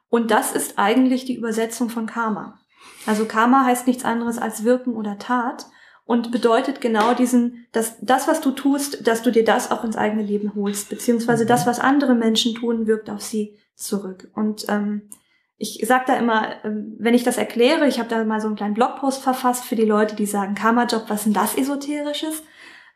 [0.09, 2.59] Und das ist eigentlich die Übersetzung von Karma.
[3.07, 5.67] Also Karma heißt nichts anderes als Wirken oder Tat
[6.05, 9.97] und bedeutet genau diesen, dass das, was du tust, dass du dir das auch ins
[9.97, 11.49] eigene Leben holst, beziehungsweise mhm.
[11.49, 14.31] das, was andere Menschen tun, wirkt auf sie zurück.
[14.35, 15.03] Und ähm,
[15.59, 18.57] ich sage da immer, ähm, wenn ich das erkläre, ich habe da mal so einen
[18.57, 22.43] kleinen Blogpost verfasst für die Leute, die sagen, Karma-Job, was ist denn das Esoterisches?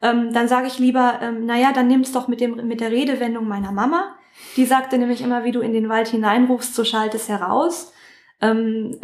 [0.02, 3.46] ähm, dann sage ich lieber, ähm, naja, dann nimm's doch mit, dem, mit der Redewendung
[3.46, 4.16] meiner Mama.
[4.56, 7.92] Die sagte nämlich immer, wie du in den Wald hineinrufst, so schallt es heraus.
[8.40, 8.98] Ähm,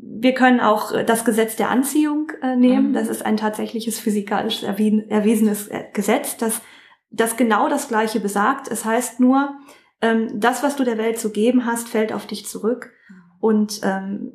[0.00, 2.90] wir können auch das Gesetz der Anziehung äh, nehmen.
[2.90, 2.92] Mhm.
[2.94, 6.62] Das ist ein tatsächliches physikalisch erwiesenes äh, Gesetz, das,
[7.10, 8.68] das genau das Gleiche besagt.
[8.68, 9.54] Es heißt nur,
[10.00, 12.94] ähm, das, was du der Welt zu geben hast, fällt auf dich zurück.
[13.40, 14.32] Und ähm,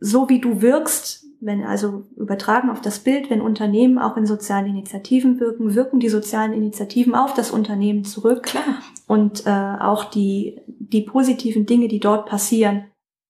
[0.00, 4.66] so wie du wirkst, wenn also übertragen auf das Bild, wenn Unternehmen auch in sozialen
[4.66, 8.42] Initiativen wirken, wirken die sozialen Initiativen auf das Unternehmen zurück.
[8.44, 8.64] Klar.
[9.06, 12.84] Und äh, auch die, die positiven Dinge, die dort passieren,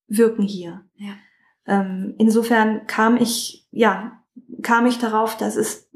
[0.09, 0.83] wirken hier.
[0.97, 1.13] Ja.
[1.67, 4.21] Ähm, insofern kam ich, ja,
[4.63, 5.89] kam ich darauf, dass es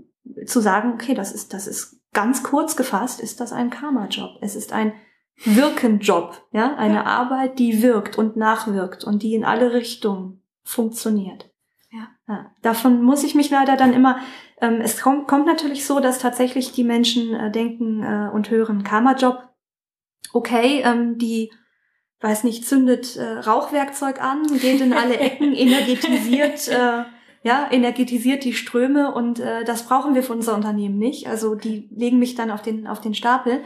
[0.46, 4.38] zu sagen, okay, das ist, das ist ganz kurz gefasst, ist das ein Karma-Job.
[4.40, 4.92] Es ist ein
[5.44, 7.04] Wirkenjob, ja, eine ja.
[7.04, 11.50] Arbeit, die wirkt und nachwirkt und die in alle Richtungen funktioniert.
[11.90, 12.08] Ja.
[12.28, 12.50] ja.
[12.62, 14.18] Davon muss ich mich leider dann immer,
[14.60, 18.84] ähm, es kommt, kommt natürlich so, dass tatsächlich die Menschen äh, denken äh, und hören
[18.84, 19.48] Karma-Job.
[20.32, 21.52] Okay, ähm, die,
[22.20, 27.04] weiß nicht, zündet äh, Rauchwerkzeug an, geht in alle Ecken, energetisiert äh,
[27.44, 31.28] ja, energetisiert die Ströme und äh, das brauchen wir für unser Unternehmen nicht.
[31.28, 33.60] Also die legen mich dann auf den, auf den Stapel.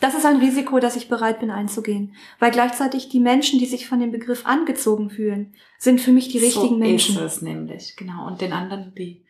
[0.00, 2.14] Das ist ein Risiko, das ich bereit bin einzugehen.
[2.38, 6.38] Weil gleichzeitig die Menschen, die sich von dem Begriff angezogen fühlen, sind für mich die
[6.38, 7.16] so richtigen Menschen.
[7.16, 8.28] So ist es nämlich, genau.
[8.28, 9.26] Und den anderen, die,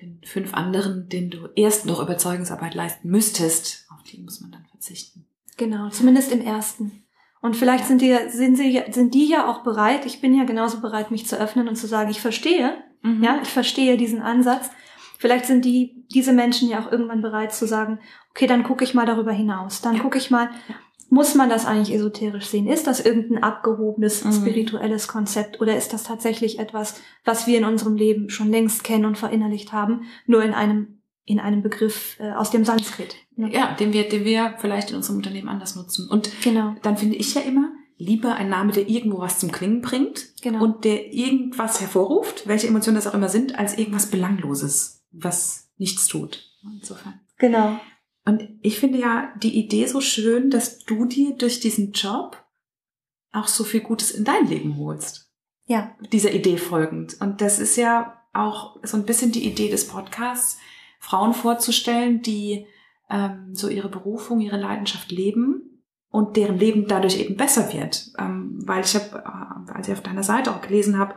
[0.00, 4.66] den fünf anderen, denen du erst noch Überzeugungsarbeit leisten müsstest, auf die muss man dann
[4.70, 5.26] verzichten.
[5.56, 7.02] Genau, zumindest im ersten.
[7.42, 7.88] Und vielleicht ja.
[7.88, 11.26] sind, die, sind, sie, sind die ja auch bereit, ich bin ja genauso bereit, mich
[11.26, 13.22] zu öffnen und zu sagen, ich verstehe, Mhm.
[13.22, 14.70] Ja, ich verstehe diesen Ansatz.
[15.18, 18.94] Vielleicht sind die, diese Menschen ja auch irgendwann bereit zu sagen, okay, dann gucke ich
[18.94, 19.80] mal darüber hinaus.
[19.80, 20.50] Dann gucke ich mal,
[21.08, 22.66] muss man das eigentlich esoterisch sehen?
[22.66, 24.32] Ist das irgendein abgehobenes mhm.
[24.32, 29.04] spirituelles Konzept oder ist das tatsächlich etwas, was wir in unserem Leben schon längst kennen
[29.04, 30.96] und verinnerlicht haben, nur in einem
[31.28, 33.16] in einem Begriff äh, aus dem Sanskrit?
[33.34, 33.52] Ne?
[33.52, 36.08] Ja, den wir, den wir vielleicht in unserem Unternehmen anders nutzen.
[36.08, 36.76] Und genau.
[36.82, 40.62] dann finde ich ja immer, lieber ein Name, der irgendwo was zum Klingen bringt genau.
[40.62, 46.06] und der irgendwas hervorruft, welche Emotionen das auch immer sind, als irgendwas Belangloses, was nichts
[46.06, 46.50] tut.
[46.62, 47.20] Insofern.
[47.38, 47.78] Genau.
[48.24, 52.42] Und ich finde ja die Idee so schön, dass du dir durch diesen Job
[53.32, 55.30] auch so viel Gutes in dein Leben holst.
[55.66, 55.94] Ja.
[56.12, 57.20] Dieser Idee folgend.
[57.20, 60.58] Und das ist ja auch so ein bisschen die Idee des Podcasts,
[60.98, 62.66] Frauen vorzustellen, die
[63.08, 65.75] ähm, so ihre Berufung, ihre Leidenschaft leben
[66.16, 68.06] und deren Leben dadurch eben besser wird.
[68.18, 71.14] Ähm, weil ich habe, äh, als ich auf deiner Seite auch gelesen habe,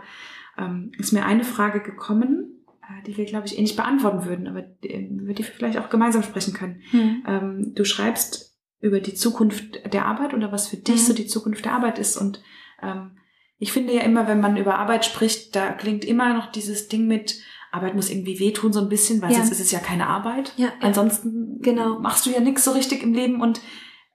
[0.57, 4.49] ähm, ist mir eine Frage gekommen, äh, die wir, glaube ich, eh nicht beantworten würden,
[4.49, 6.81] aber die, über die wir vielleicht auch gemeinsam sprechen können.
[6.91, 7.23] Hm.
[7.25, 11.05] Ähm, du schreibst über die Zukunft der Arbeit oder was für dich hm.
[11.05, 12.17] so die Zukunft der Arbeit ist.
[12.17, 12.43] Und
[12.81, 13.11] ähm,
[13.57, 17.07] ich finde ja immer, wenn man über Arbeit spricht, da klingt immer noch dieses Ding
[17.07, 17.39] mit,
[17.71, 19.37] Arbeit muss irgendwie wehtun so ein bisschen, weil ja.
[19.37, 20.51] sonst ist es ja keine Arbeit.
[20.57, 21.99] Ja, Ansonsten genau.
[21.99, 23.61] machst du ja nichts so richtig im Leben und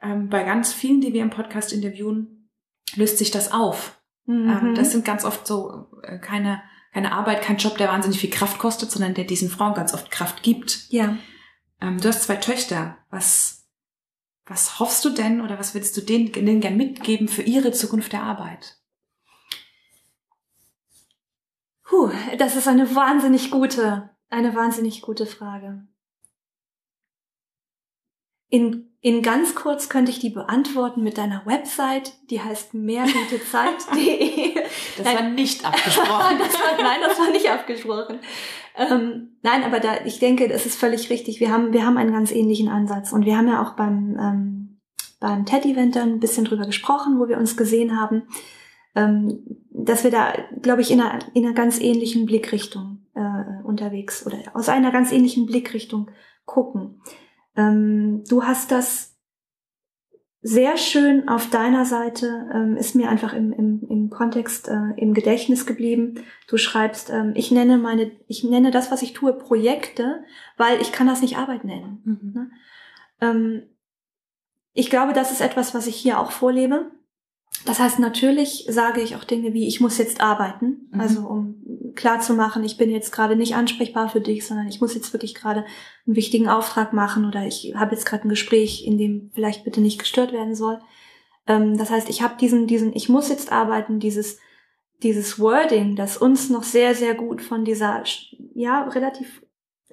[0.04, 2.50] ähm, bei ganz vielen, die wir im Podcast interviewen,
[2.94, 4.00] löst sich das auf.
[4.26, 4.50] Mhm.
[4.50, 6.62] Ähm, das sind ganz oft so äh, keine,
[6.92, 10.10] keine Arbeit, kein Job, der wahnsinnig viel Kraft kostet, sondern der diesen Frauen ganz oft
[10.10, 10.90] Kraft gibt.
[10.90, 11.16] Ja.
[11.80, 12.98] Ähm, du hast zwei Töchter.
[13.10, 13.66] Was,
[14.46, 18.12] was hoffst du denn oder was willst du denen, denen gern mitgeben für ihre Zukunft
[18.12, 18.78] der Arbeit?
[21.84, 25.86] Puh, das ist eine wahnsinnig gute, eine wahnsinnig gute Frage.
[28.48, 34.54] In, in ganz kurz könnte ich die beantworten mit deiner Website, die heißt mehrgutezeit.de.
[34.96, 36.38] Das war nicht abgesprochen.
[36.38, 38.20] das war, nein, das war nicht abgesprochen.
[38.74, 41.38] Ähm, nein, aber da, ich denke, das ist völlig richtig.
[41.38, 44.80] Wir haben, wir haben einen ganz ähnlichen Ansatz und wir haben ja auch beim, ähm,
[45.20, 48.22] beim TED-Event dann ein bisschen drüber gesprochen, wo wir uns gesehen haben,
[48.94, 54.24] ähm, dass wir da, glaube ich, in einer, in einer ganz ähnlichen Blickrichtung äh, unterwegs
[54.26, 56.10] oder aus einer ganz ähnlichen Blickrichtung
[56.46, 57.02] gucken.
[57.56, 59.14] Ähm, du hast das
[60.46, 65.14] sehr schön auf deiner Seite, ähm, ist mir einfach im, im, im Kontext äh, im
[65.14, 66.22] Gedächtnis geblieben.
[66.48, 70.22] Du schreibst, ähm, ich nenne meine, ich nenne das, was ich tue, Projekte,
[70.58, 72.02] weil ich kann das nicht Arbeit nennen.
[72.04, 72.32] Mhm.
[72.34, 72.50] Ne?
[73.22, 73.62] Ähm,
[74.74, 76.90] ich glaube, das ist etwas, was ich hier auch vorlebe.
[77.66, 81.00] Das heißt, natürlich sage ich auch Dinge wie, ich muss jetzt arbeiten, mhm.
[81.00, 81.62] also um
[81.94, 85.12] klar zu machen, ich bin jetzt gerade nicht ansprechbar für dich, sondern ich muss jetzt
[85.12, 85.64] wirklich gerade
[86.06, 89.80] einen wichtigen Auftrag machen oder ich habe jetzt gerade ein Gespräch, in dem vielleicht bitte
[89.80, 90.80] nicht gestört werden soll.
[91.46, 94.38] Ähm, das heißt, ich habe diesen, diesen, ich muss jetzt arbeiten, dieses,
[95.02, 98.02] dieses Wording, das uns noch sehr, sehr gut von dieser,
[98.54, 99.42] ja, relativ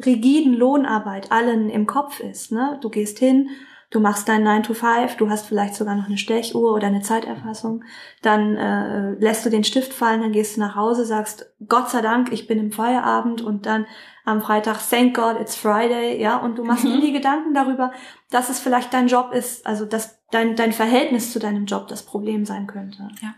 [0.05, 2.51] rigiden Lohnarbeit allen im Kopf ist.
[2.51, 2.79] Ne?
[2.81, 3.49] Du gehst hin,
[3.91, 7.01] du machst dein 9 to 5, du hast vielleicht sogar noch eine Stechuhr oder eine
[7.01, 7.83] Zeiterfassung,
[8.21, 12.01] dann äh, lässt du den Stift fallen, dann gehst du nach Hause, sagst, Gott sei
[12.01, 13.85] Dank, ich bin im Feierabend und dann
[14.23, 16.93] am Freitag, thank God, it's Friday, ja, und du machst mhm.
[16.93, 17.91] dir die Gedanken darüber,
[18.29, 22.03] dass es vielleicht dein Job ist, also dass dein, dein Verhältnis zu deinem Job das
[22.03, 23.09] Problem sein könnte.
[23.21, 23.35] Ja.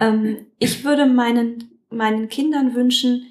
[0.00, 3.27] Ähm, ich würde meinen, meinen Kindern wünschen,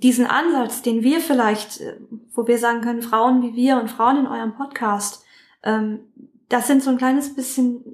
[0.00, 1.96] diesen Ansatz, den wir vielleicht, äh,
[2.32, 5.24] wo wir sagen können, Frauen wie wir und Frauen in eurem Podcast,
[5.62, 6.00] ähm,
[6.48, 7.84] das sind so ein kleines bisschen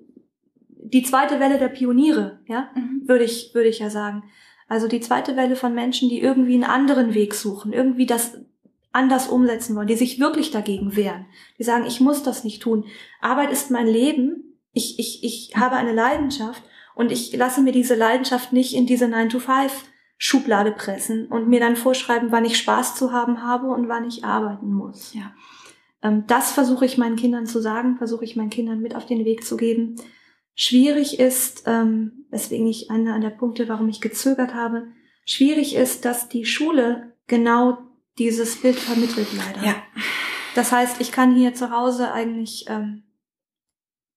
[0.82, 3.02] die zweite Welle der Pioniere, ja, mhm.
[3.06, 4.24] würde ich, würde ich ja sagen.
[4.66, 8.38] Also die zweite Welle von Menschen, die irgendwie einen anderen Weg suchen, irgendwie das
[8.92, 11.26] anders umsetzen wollen, die sich wirklich dagegen wehren,
[11.58, 12.86] die sagen, ich muss das nicht tun.
[13.20, 16.62] Arbeit ist mein Leben, ich, ich, ich habe eine Leidenschaft
[16.94, 19.89] und ich lasse mir diese Leidenschaft nicht in diese 9 to 5
[20.22, 24.22] Schublade pressen und mir dann vorschreiben, wann ich Spaß zu haben habe und wann ich
[24.22, 25.14] arbeiten muss.
[25.14, 25.32] Ja.
[26.02, 29.24] Ähm, das versuche ich meinen Kindern zu sagen, versuche ich meinen Kindern mit auf den
[29.24, 29.96] Weg zu geben.
[30.54, 34.88] Schwierig ist, ähm, weswegen ich einer der Punkte, warum ich gezögert habe,
[35.24, 37.78] schwierig ist, dass die Schule genau
[38.18, 39.66] dieses Bild vermittelt leider.
[39.66, 39.76] Ja.
[40.54, 43.04] Das heißt, ich kann hier zu Hause eigentlich ähm,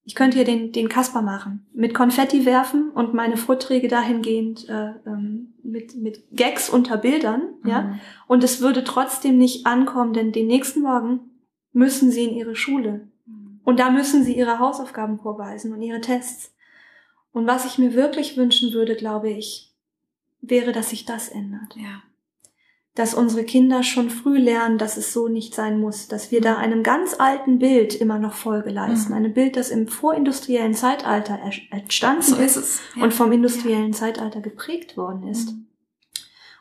[0.06, 1.66] ich könnte hier den, den Kasper machen.
[1.74, 7.70] Mit Konfetti werfen und meine Vorträge dahingehend äh, ähm, mit, mit Gags unter Bildern, mhm.
[7.70, 8.00] ja.
[8.28, 11.32] Und es würde trotzdem nicht ankommen, denn den nächsten Morgen
[11.72, 13.08] müssen sie in ihre Schule.
[13.26, 13.62] Mhm.
[13.64, 16.54] Und da müssen sie ihre Hausaufgaben vorweisen und ihre Tests.
[17.32, 19.72] Und was ich mir wirklich wünschen würde, glaube ich,
[20.42, 21.76] wäre, dass sich das ändert.
[21.76, 22.04] Ja
[22.96, 26.58] dass unsere Kinder schon früh lernen, dass es so nicht sein muss, dass wir da
[26.58, 29.12] einem ganz alten Bild immer noch Folge leisten.
[29.12, 29.18] Mhm.
[29.18, 31.40] Einem Bild, das im vorindustriellen Zeitalter
[31.72, 33.04] entstanden so ist, ist ja.
[33.04, 33.98] und vom industriellen ja.
[33.98, 35.52] Zeitalter geprägt worden ist.
[35.52, 35.68] Mhm.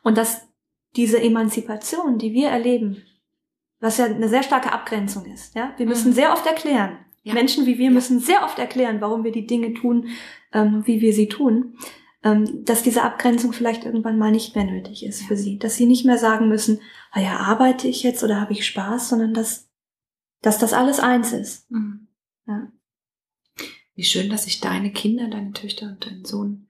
[0.02, 0.48] Und dass
[0.96, 3.02] diese Emanzipation, die wir erleben,
[3.80, 6.14] was ja eine sehr starke Abgrenzung ist, ja, wir müssen mhm.
[6.14, 6.98] sehr oft erklären.
[7.24, 7.34] Ja.
[7.34, 10.08] Menschen wie wir müssen sehr oft erklären, warum wir die Dinge tun,
[10.52, 11.76] ähm, wie wir sie tun
[12.22, 15.58] dass diese Abgrenzung vielleicht irgendwann mal nicht mehr nötig ist für sie.
[15.58, 16.80] Dass sie nicht mehr sagen müssen,
[17.10, 19.68] ah ja, arbeite ich jetzt oder habe ich Spaß, sondern dass,
[20.40, 21.68] dass das alles eins ist.
[21.70, 22.06] Mhm.
[22.46, 22.70] Ja.
[23.94, 26.68] Wie schön, dass sich deine Kinder, deine Töchter und dein Sohn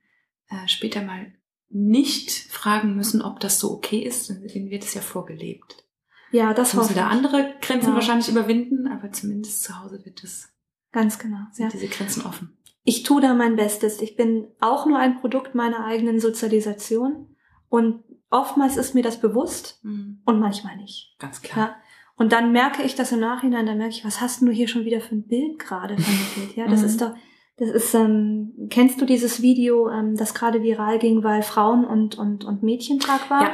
[0.49, 1.33] äh, später mal
[1.69, 5.85] nicht fragen müssen, ob das so okay ist, denn wird es ja vorgelebt.
[6.31, 7.95] Ja, das müssen da andere Grenzen ja.
[7.95, 10.51] wahrscheinlich überwinden, aber zumindest zu Hause wird es
[10.91, 11.69] ganz genau ja.
[11.69, 14.01] diese Grenzen offen ich tue da mein Bestes.
[14.01, 17.35] Ich bin auch nur ein Produkt meiner eigenen Sozialisation
[17.69, 20.21] und oftmals ist mir das bewusst mhm.
[20.25, 21.15] und manchmal nicht.
[21.19, 21.67] Ganz klar.
[21.67, 21.75] Ja?
[22.15, 24.85] Und dann merke ich das im Nachhinein, dann merke ich, was hast du hier schon
[24.85, 26.55] wieder für ein Bild gerade vermittelt?
[26.55, 26.85] Ja, das mhm.
[26.85, 27.15] ist doch,
[27.57, 32.17] das ist, ähm, kennst du dieses Video, ähm, das gerade viral ging, weil Frauen und,
[32.17, 33.43] und, und Mädchentag war?
[33.43, 33.51] Ja.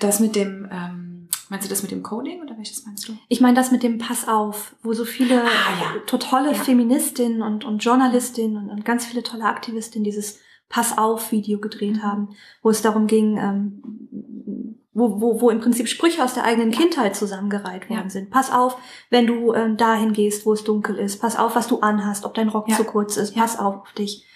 [0.00, 1.07] Das mit dem, ähm
[1.50, 3.16] Meinst du das mit dem Coding oder welches meinst du?
[3.28, 6.18] Ich meine das mit dem Pass auf, wo so viele ah, ja.
[6.18, 6.54] tolle ja.
[6.54, 11.96] Feministinnen und, und Journalistinnen und, und ganz viele tolle Aktivistinnen dieses Pass auf Video gedreht
[11.96, 12.02] mhm.
[12.02, 12.28] haben,
[12.62, 16.78] wo es darum ging, ähm, wo, wo, wo im Prinzip Sprüche aus der eigenen ja.
[16.78, 18.30] Kindheit zusammengereiht worden sind.
[18.30, 18.76] Pass auf,
[19.08, 21.20] wenn du ähm, dahin gehst, wo es dunkel ist.
[21.20, 23.34] Pass auf, was du anhast, ob dein Rock zu kurz ist.
[23.34, 24.26] Pass auf auf dich.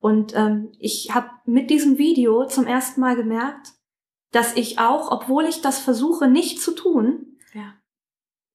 [0.00, 3.72] Und ähm, ich habe mit diesem Video zum ersten Mal gemerkt,
[4.30, 7.74] dass ich auch, obwohl ich das versuche nicht zu tun, ja.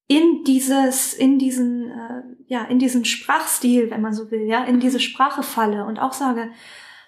[0.06, 4.80] in dieses, in diesen, äh, ja, in diesen Sprachstil, wenn man so will, ja, in
[4.80, 6.50] diese Sprache falle und auch sage,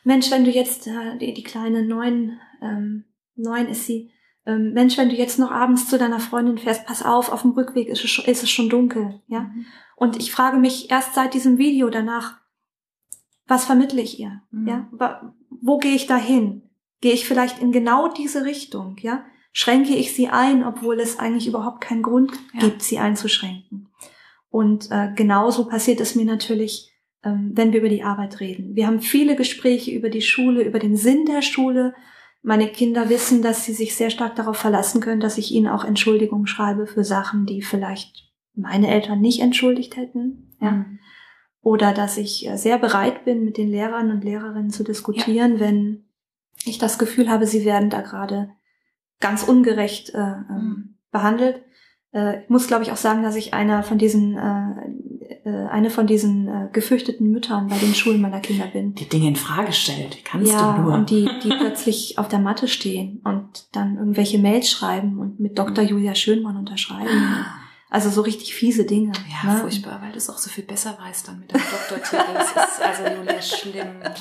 [0.04, 4.12] Mensch, wenn du jetzt äh, die, die kleine neun, ähm, neun ist sie,
[4.46, 7.52] ähm, Mensch, wenn du jetzt noch abends zu deiner Freundin fährst, pass auf, auf dem
[7.52, 9.40] Rückweg ist es schon, ist es schon dunkel, ja.
[9.40, 9.66] Mhm.
[9.96, 12.38] Und ich frage mich erst seit diesem Video danach,
[13.46, 14.68] was vermittle ich ihr, mhm.
[14.68, 14.90] ja?
[15.50, 16.65] Wo gehe ich da hin?
[17.00, 19.24] Gehe ich vielleicht in genau diese Richtung, ja?
[19.52, 22.60] Schränke ich sie ein, obwohl es eigentlich überhaupt keinen Grund ja.
[22.60, 23.88] gibt, sie einzuschränken?
[24.50, 26.92] Und äh, genauso passiert es mir natürlich,
[27.24, 28.74] ähm, wenn wir über die Arbeit reden.
[28.74, 31.94] Wir haben viele Gespräche über die Schule, über den Sinn der Schule,
[32.46, 35.84] meine Kinder wissen, dass sie sich sehr stark darauf verlassen können, dass ich ihnen auch
[35.84, 40.56] Entschuldigung schreibe für Sachen, die vielleicht meine Eltern nicht entschuldigt hätten.
[40.60, 40.70] Ja.
[40.70, 40.98] Mhm.
[41.60, 45.60] Oder dass ich äh, sehr bereit bin, mit den Lehrern und Lehrerinnen zu diskutieren, ja.
[45.60, 46.05] wenn
[46.70, 48.50] ich das Gefühl habe, sie werden da gerade
[49.20, 50.98] ganz ungerecht äh, ähm, mhm.
[51.10, 51.62] behandelt.
[52.12, 55.06] Äh, ich muss, glaube ich, auch sagen, dass ich einer von diesen äh,
[55.46, 58.94] äh, eine von diesen äh, gefürchteten Müttern bei den Schulen meiner Kinder bin.
[58.94, 60.24] Die Dinge in Frage stellt.
[60.24, 60.92] Kannst ja, du nur.
[60.92, 65.56] und die, die plötzlich auf der Matte stehen und dann irgendwelche Mails schreiben und mit
[65.56, 65.84] Dr.
[65.84, 65.90] Mhm.
[65.90, 67.46] Julia Schönmann unterschreiben.
[67.88, 69.12] Also so richtig fiese Dinge.
[69.30, 69.60] Ja, ne?
[69.60, 72.34] furchtbar, weil du es auch so viel besser weißt dann mit deinem Doktortitel.
[72.34, 74.02] Das ist also Julia schlimm.
[74.02, 74.14] Ja.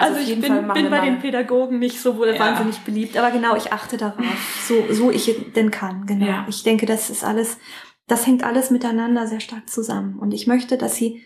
[0.00, 2.38] Also, also ich bin, bin bei den Pädagogen nicht so wohl ja.
[2.38, 4.24] wahnsinnig beliebt, aber genau, ich achte darauf,
[4.66, 6.26] so, so ich denn kann, genau.
[6.26, 6.46] Ja.
[6.48, 7.58] Ich denke, das ist alles,
[8.06, 10.18] das hängt alles miteinander sehr stark zusammen.
[10.18, 11.22] Und ich möchte, dass sie,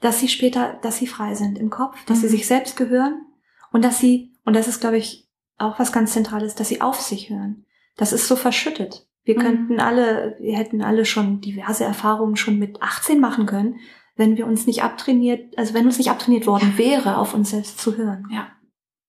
[0.00, 2.22] dass sie später, dass sie frei sind im Kopf, dass mhm.
[2.22, 3.24] sie sich selbst gehören
[3.72, 7.00] und dass sie, und das ist, glaube ich, auch was ganz Zentrales, dass sie auf
[7.00, 7.64] sich hören.
[7.96, 9.06] Das ist so verschüttet.
[9.24, 9.42] Wir mhm.
[9.42, 13.76] könnten alle, wir hätten alle schon diverse Erfahrungen schon mit 18 machen können,
[14.18, 16.78] wenn wir uns nicht abtrainiert, also wenn uns nicht abtrainiert worden ja.
[16.78, 18.26] wäre, auf uns selbst zu hören.
[18.30, 18.48] Ja,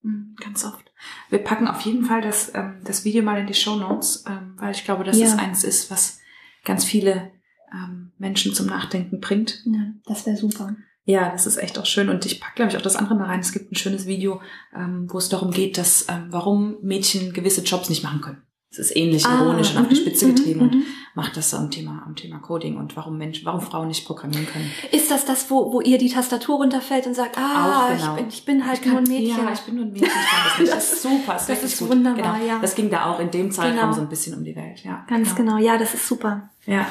[0.01, 0.93] mhm, ganz oft.
[1.29, 4.55] Wir packen auf jeden Fall das, ähm, das Video mal in die Show Notes, ähm,
[4.57, 5.25] weil ich glaube, dass ja.
[5.25, 6.19] es eins ist, was
[6.63, 7.31] ganz viele
[7.73, 9.63] ähm, Menschen zum Nachdenken bringt.
[9.65, 10.75] Ja, das wäre super.
[11.05, 12.09] Ja, das ist echt auch schön.
[12.09, 13.39] Und ich packe, glaube ich, auch das andere mal rein.
[13.39, 14.41] Es gibt ein schönes Video,
[14.75, 18.43] ähm, wo es darum geht, dass ähm, warum Mädchen gewisse Jobs nicht machen können.
[18.71, 20.85] Es ist ähnlich ah, ironisch und auf die mhm, Spitze getrieben und mhm, mhm.
[21.15, 24.69] macht das am Thema, am Thema Coding und warum Menschen, warum Frauen nicht programmieren können.
[24.91, 28.13] Ist das das, wo, wo ihr die Tastatur runterfällt und sagt, ah, Auch, genau.
[28.13, 29.43] ich, bin, ich bin halt ich kann, nur ein Mädchen.
[29.43, 30.71] Ja, ich bin nur ein Mädchen, das nicht.
[30.71, 31.89] Das ist super, das, das ist gut.
[31.89, 32.47] wunderbar, genau.
[32.47, 32.59] ja.
[32.59, 33.93] Das ging da auch in dem Zeitraum genau.
[33.93, 35.03] so ein bisschen um die Welt, ja.
[35.07, 35.55] Ganz genau.
[35.55, 36.51] genau, ja, das ist super.
[36.67, 36.85] Ja.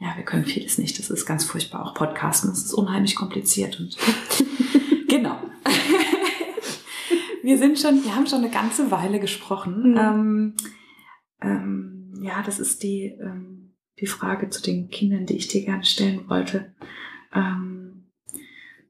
[0.00, 0.98] Ja, wir können vieles nicht.
[0.98, 1.84] Das ist ganz furchtbar.
[1.84, 3.96] Auch Podcasten, das ist unheimlich kompliziert und
[5.08, 5.36] genau.
[7.42, 9.92] wir sind schon, wir haben schon eine ganze Weile gesprochen.
[9.92, 9.96] Mhm.
[9.98, 10.54] Ähm,
[11.40, 15.84] ähm, ja, das ist die, ähm, die Frage zu den Kindern, die ich dir gerne
[15.84, 16.74] stellen wollte.
[17.34, 18.10] Ähm,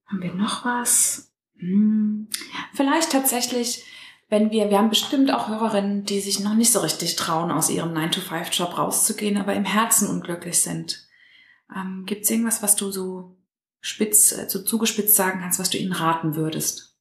[0.06, 1.32] haben wir noch was?
[1.58, 2.28] Hm,
[2.72, 3.84] vielleicht tatsächlich,
[4.28, 7.70] wenn wir, wir haben bestimmt auch Hörerinnen, die sich noch nicht so richtig trauen, aus
[7.70, 11.06] ihrem 9-to-5-Job rauszugehen, aber im Herzen unglücklich sind.
[11.74, 13.36] Ähm, Gibt es irgendwas, was du so
[13.80, 16.96] spitz, äh, so zugespitzt sagen kannst, was du ihnen raten würdest?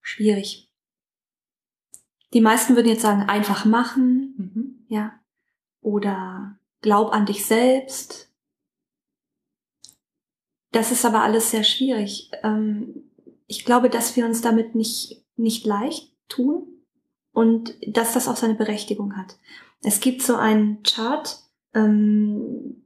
[0.00, 0.65] Schwierig.
[2.36, 4.84] Die meisten würden jetzt sagen, einfach machen, mhm.
[4.88, 5.18] ja,
[5.80, 8.30] oder glaub an dich selbst.
[10.70, 12.30] Das ist aber alles sehr schwierig.
[12.42, 13.10] Ähm,
[13.46, 16.66] ich glaube, dass wir uns damit nicht, nicht leicht tun
[17.32, 19.38] und dass das auch seine Berechtigung hat.
[19.82, 21.38] Es gibt so einen Chart,
[21.72, 22.84] ähm,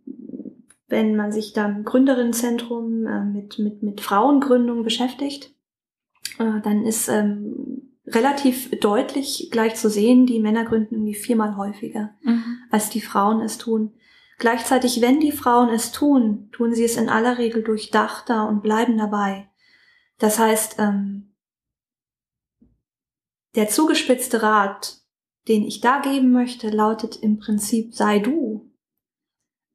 [0.86, 5.52] wenn man sich da im Gründerinnenzentrum äh, mit, mit, mit Frauengründung beschäftigt,
[6.38, 12.14] äh, dann ist ähm, relativ deutlich gleich zu sehen, die Männer gründen irgendwie viermal häufiger,
[12.22, 12.58] mhm.
[12.70, 13.94] als die Frauen es tun.
[14.38, 18.96] Gleichzeitig, wenn die Frauen es tun, tun sie es in aller Regel durchdachter und bleiben
[18.96, 19.50] dabei.
[20.18, 21.34] Das heißt, ähm,
[23.54, 24.98] der zugespitzte Rat,
[25.48, 28.72] den ich da geben möchte, lautet im Prinzip, sei du.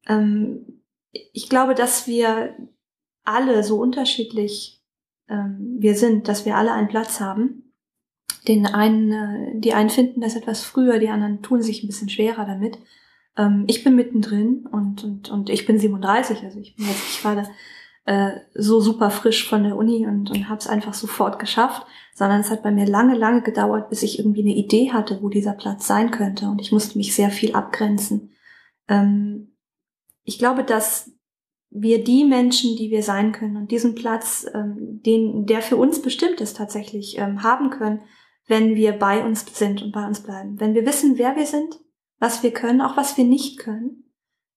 [0.06, 2.56] Ähm, ich glaube, dass wir
[3.24, 4.76] alle so unterschiedlich
[5.28, 7.65] ähm, wir sind, dass wir alle einen Platz haben
[8.48, 12.08] den einen, äh, die einen finden das etwas früher, die anderen tun sich ein bisschen
[12.08, 12.78] schwerer damit.
[13.36, 17.22] Ähm, ich bin mittendrin und, und, und ich bin 37, also ich bin jetzt nicht
[17.22, 17.48] gerade
[18.04, 22.40] äh, so super frisch von der Uni und, und habe es einfach sofort geschafft, sondern
[22.40, 25.52] es hat bei mir lange, lange gedauert, bis ich irgendwie eine Idee hatte, wo dieser
[25.52, 28.30] Platz sein könnte und ich musste mich sehr viel abgrenzen.
[28.88, 29.56] Ähm,
[30.22, 31.10] ich glaube, dass
[31.70, 36.00] wir die Menschen, die wir sein können und diesen Platz, ähm, den, der für uns
[36.00, 38.02] bestimmt ist, tatsächlich ähm, haben können,
[38.46, 40.60] wenn wir bei uns sind und bei uns bleiben.
[40.60, 41.78] Wenn wir wissen, wer wir sind,
[42.18, 44.04] was wir können, auch was wir nicht können.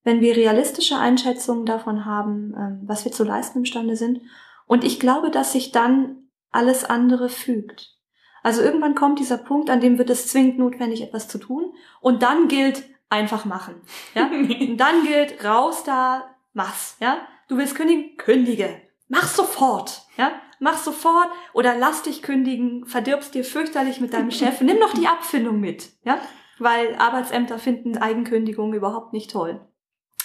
[0.03, 4.21] Wenn wir realistische Einschätzungen davon haben, ähm, was wir zu leisten imstande sind.
[4.65, 7.97] Und ich glaube, dass sich dann alles andere fügt.
[8.43, 11.73] Also irgendwann kommt dieser Punkt, an dem wird es zwingend notwendig, etwas zu tun.
[11.99, 13.75] Und dann gilt einfach machen.
[14.15, 14.27] Ja?
[14.31, 16.95] und dann gilt raus da, mach's.
[16.99, 17.17] Ja?
[17.47, 18.15] Du willst kündigen?
[18.17, 18.81] Kündige.
[19.09, 24.61] Mach sofort, ja, mach sofort oder lass dich kündigen, verdirbst dir fürchterlich mit deinem Chef,
[24.61, 26.19] nimm noch die Abfindung mit, ja,
[26.59, 29.59] weil Arbeitsämter finden Eigenkündigung überhaupt nicht toll.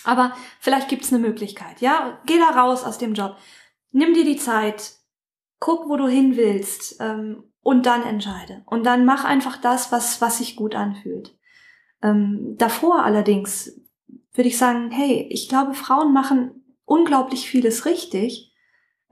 [0.04, 3.36] Aber vielleicht gibt's eine Möglichkeit, ja, geh da raus aus dem Job,
[3.90, 4.92] nimm dir die Zeit,
[5.58, 8.62] guck, wo du hin willst ähm, und dann entscheide.
[8.66, 11.34] Und dann mach einfach das, was, was sich gut anfühlt.
[12.02, 13.80] Ähm, davor allerdings
[14.34, 18.53] würde ich sagen, hey, ich glaube, Frauen machen unglaublich vieles richtig.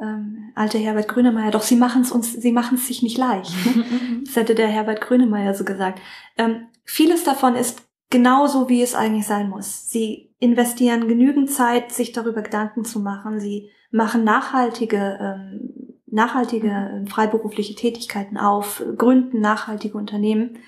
[0.02, 3.52] Ähm, alte Herbert Grönemeyer, doch sie machen es uns, sie machen es sich nicht leicht.
[3.76, 3.84] Ne?
[4.24, 6.00] Das hätte der Herbert Grönemeyer so gesagt.
[6.36, 9.90] Ähm, vieles davon ist genauso, wie es eigentlich sein muss.
[9.90, 13.40] Sie investieren genügend Zeit, sich darüber Gedanken zu machen.
[13.40, 20.58] Sie machen nachhaltige, ähm, nachhaltige äh, freiberufliche Tätigkeiten auf, gründen nachhaltige Unternehmen.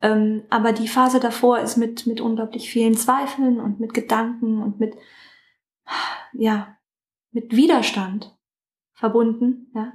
[0.00, 4.78] Ähm, aber die Phase davor ist mit, mit unglaublich vielen Zweifeln und mit Gedanken und
[4.78, 4.94] mit
[6.32, 6.76] ja,
[7.32, 8.37] mit Widerstand
[8.98, 9.92] verbunden, ja.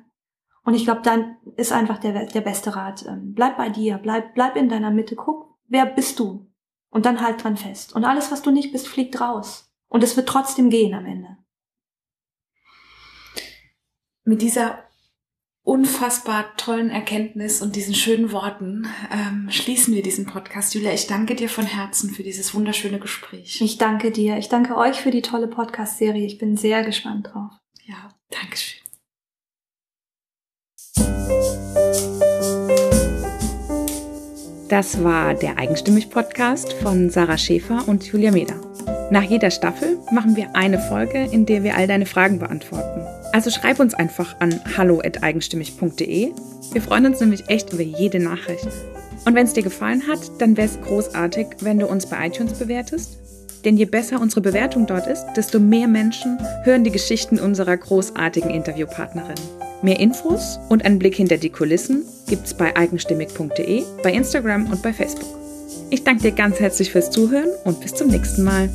[0.63, 4.33] Und ich glaube, dann ist einfach der, der beste Rat, ähm, bleib bei dir, bleib,
[4.33, 6.49] bleib in deiner Mitte, guck, wer bist du?
[6.89, 7.95] Und dann halt dran fest.
[7.95, 9.71] Und alles, was du nicht bist, fliegt raus.
[9.89, 11.37] Und es wird trotzdem gehen am Ende.
[14.23, 14.83] Mit dieser
[15.63, 20.75] unfassbar tollen Erkenntnis und diesen schönen Worten ähm, schließen wir diesen Podcast.
[20.75, 23.59] Julia, ich danke dir von Herzen für dieses wunderschöne Gespräch.
[23.59, 24.37] Ich danke dir.
[24.37, 26.25] Ich danke euch für die tolle Podcast-Serie.
[26.25, 27.51] Ich bin sehr gespannt drauf.
[27.85, 28.82] Ja, Dankeschön.
[34.69, 38.55] Das war der Eigenstimmig-Podcast von Sarah Schäfer und Julia Meder.
[39.11, 43.01] Nach jeder Staffel machen wir eine Folge, in der wir all deine Fragen beantworten.
[43.33, 46.31] Also schreib uns einfach an hallo@eigenstimmig.de.
[46.71, 48.67] Wir freuen uns nämlich echt über jede Nachricht.
[49.25, 52.53] Und wenn es dir gefallen hat, dann wäre es großartig, wenn du uns bei iTunes
[52.53, 53.17] bewertest.
[53.65, 58.49] Denn je besser unsere Bewertung dort ist, desto mehr Menschen hören die Geschichten unserer großartigen
[58.49, 59.35] Interviewpartnerin.
[59.81, 64.93] Mehr Infos und einen Blick hinter die Kulissen gibt's bei eigenstimmig.de, bei Instagram und bei
[64.93, 65.29] Facebook.
[65.89, 68.69] Ich danke dir ganz herzlich fürs Zuhören und bis zum nächsten Mal.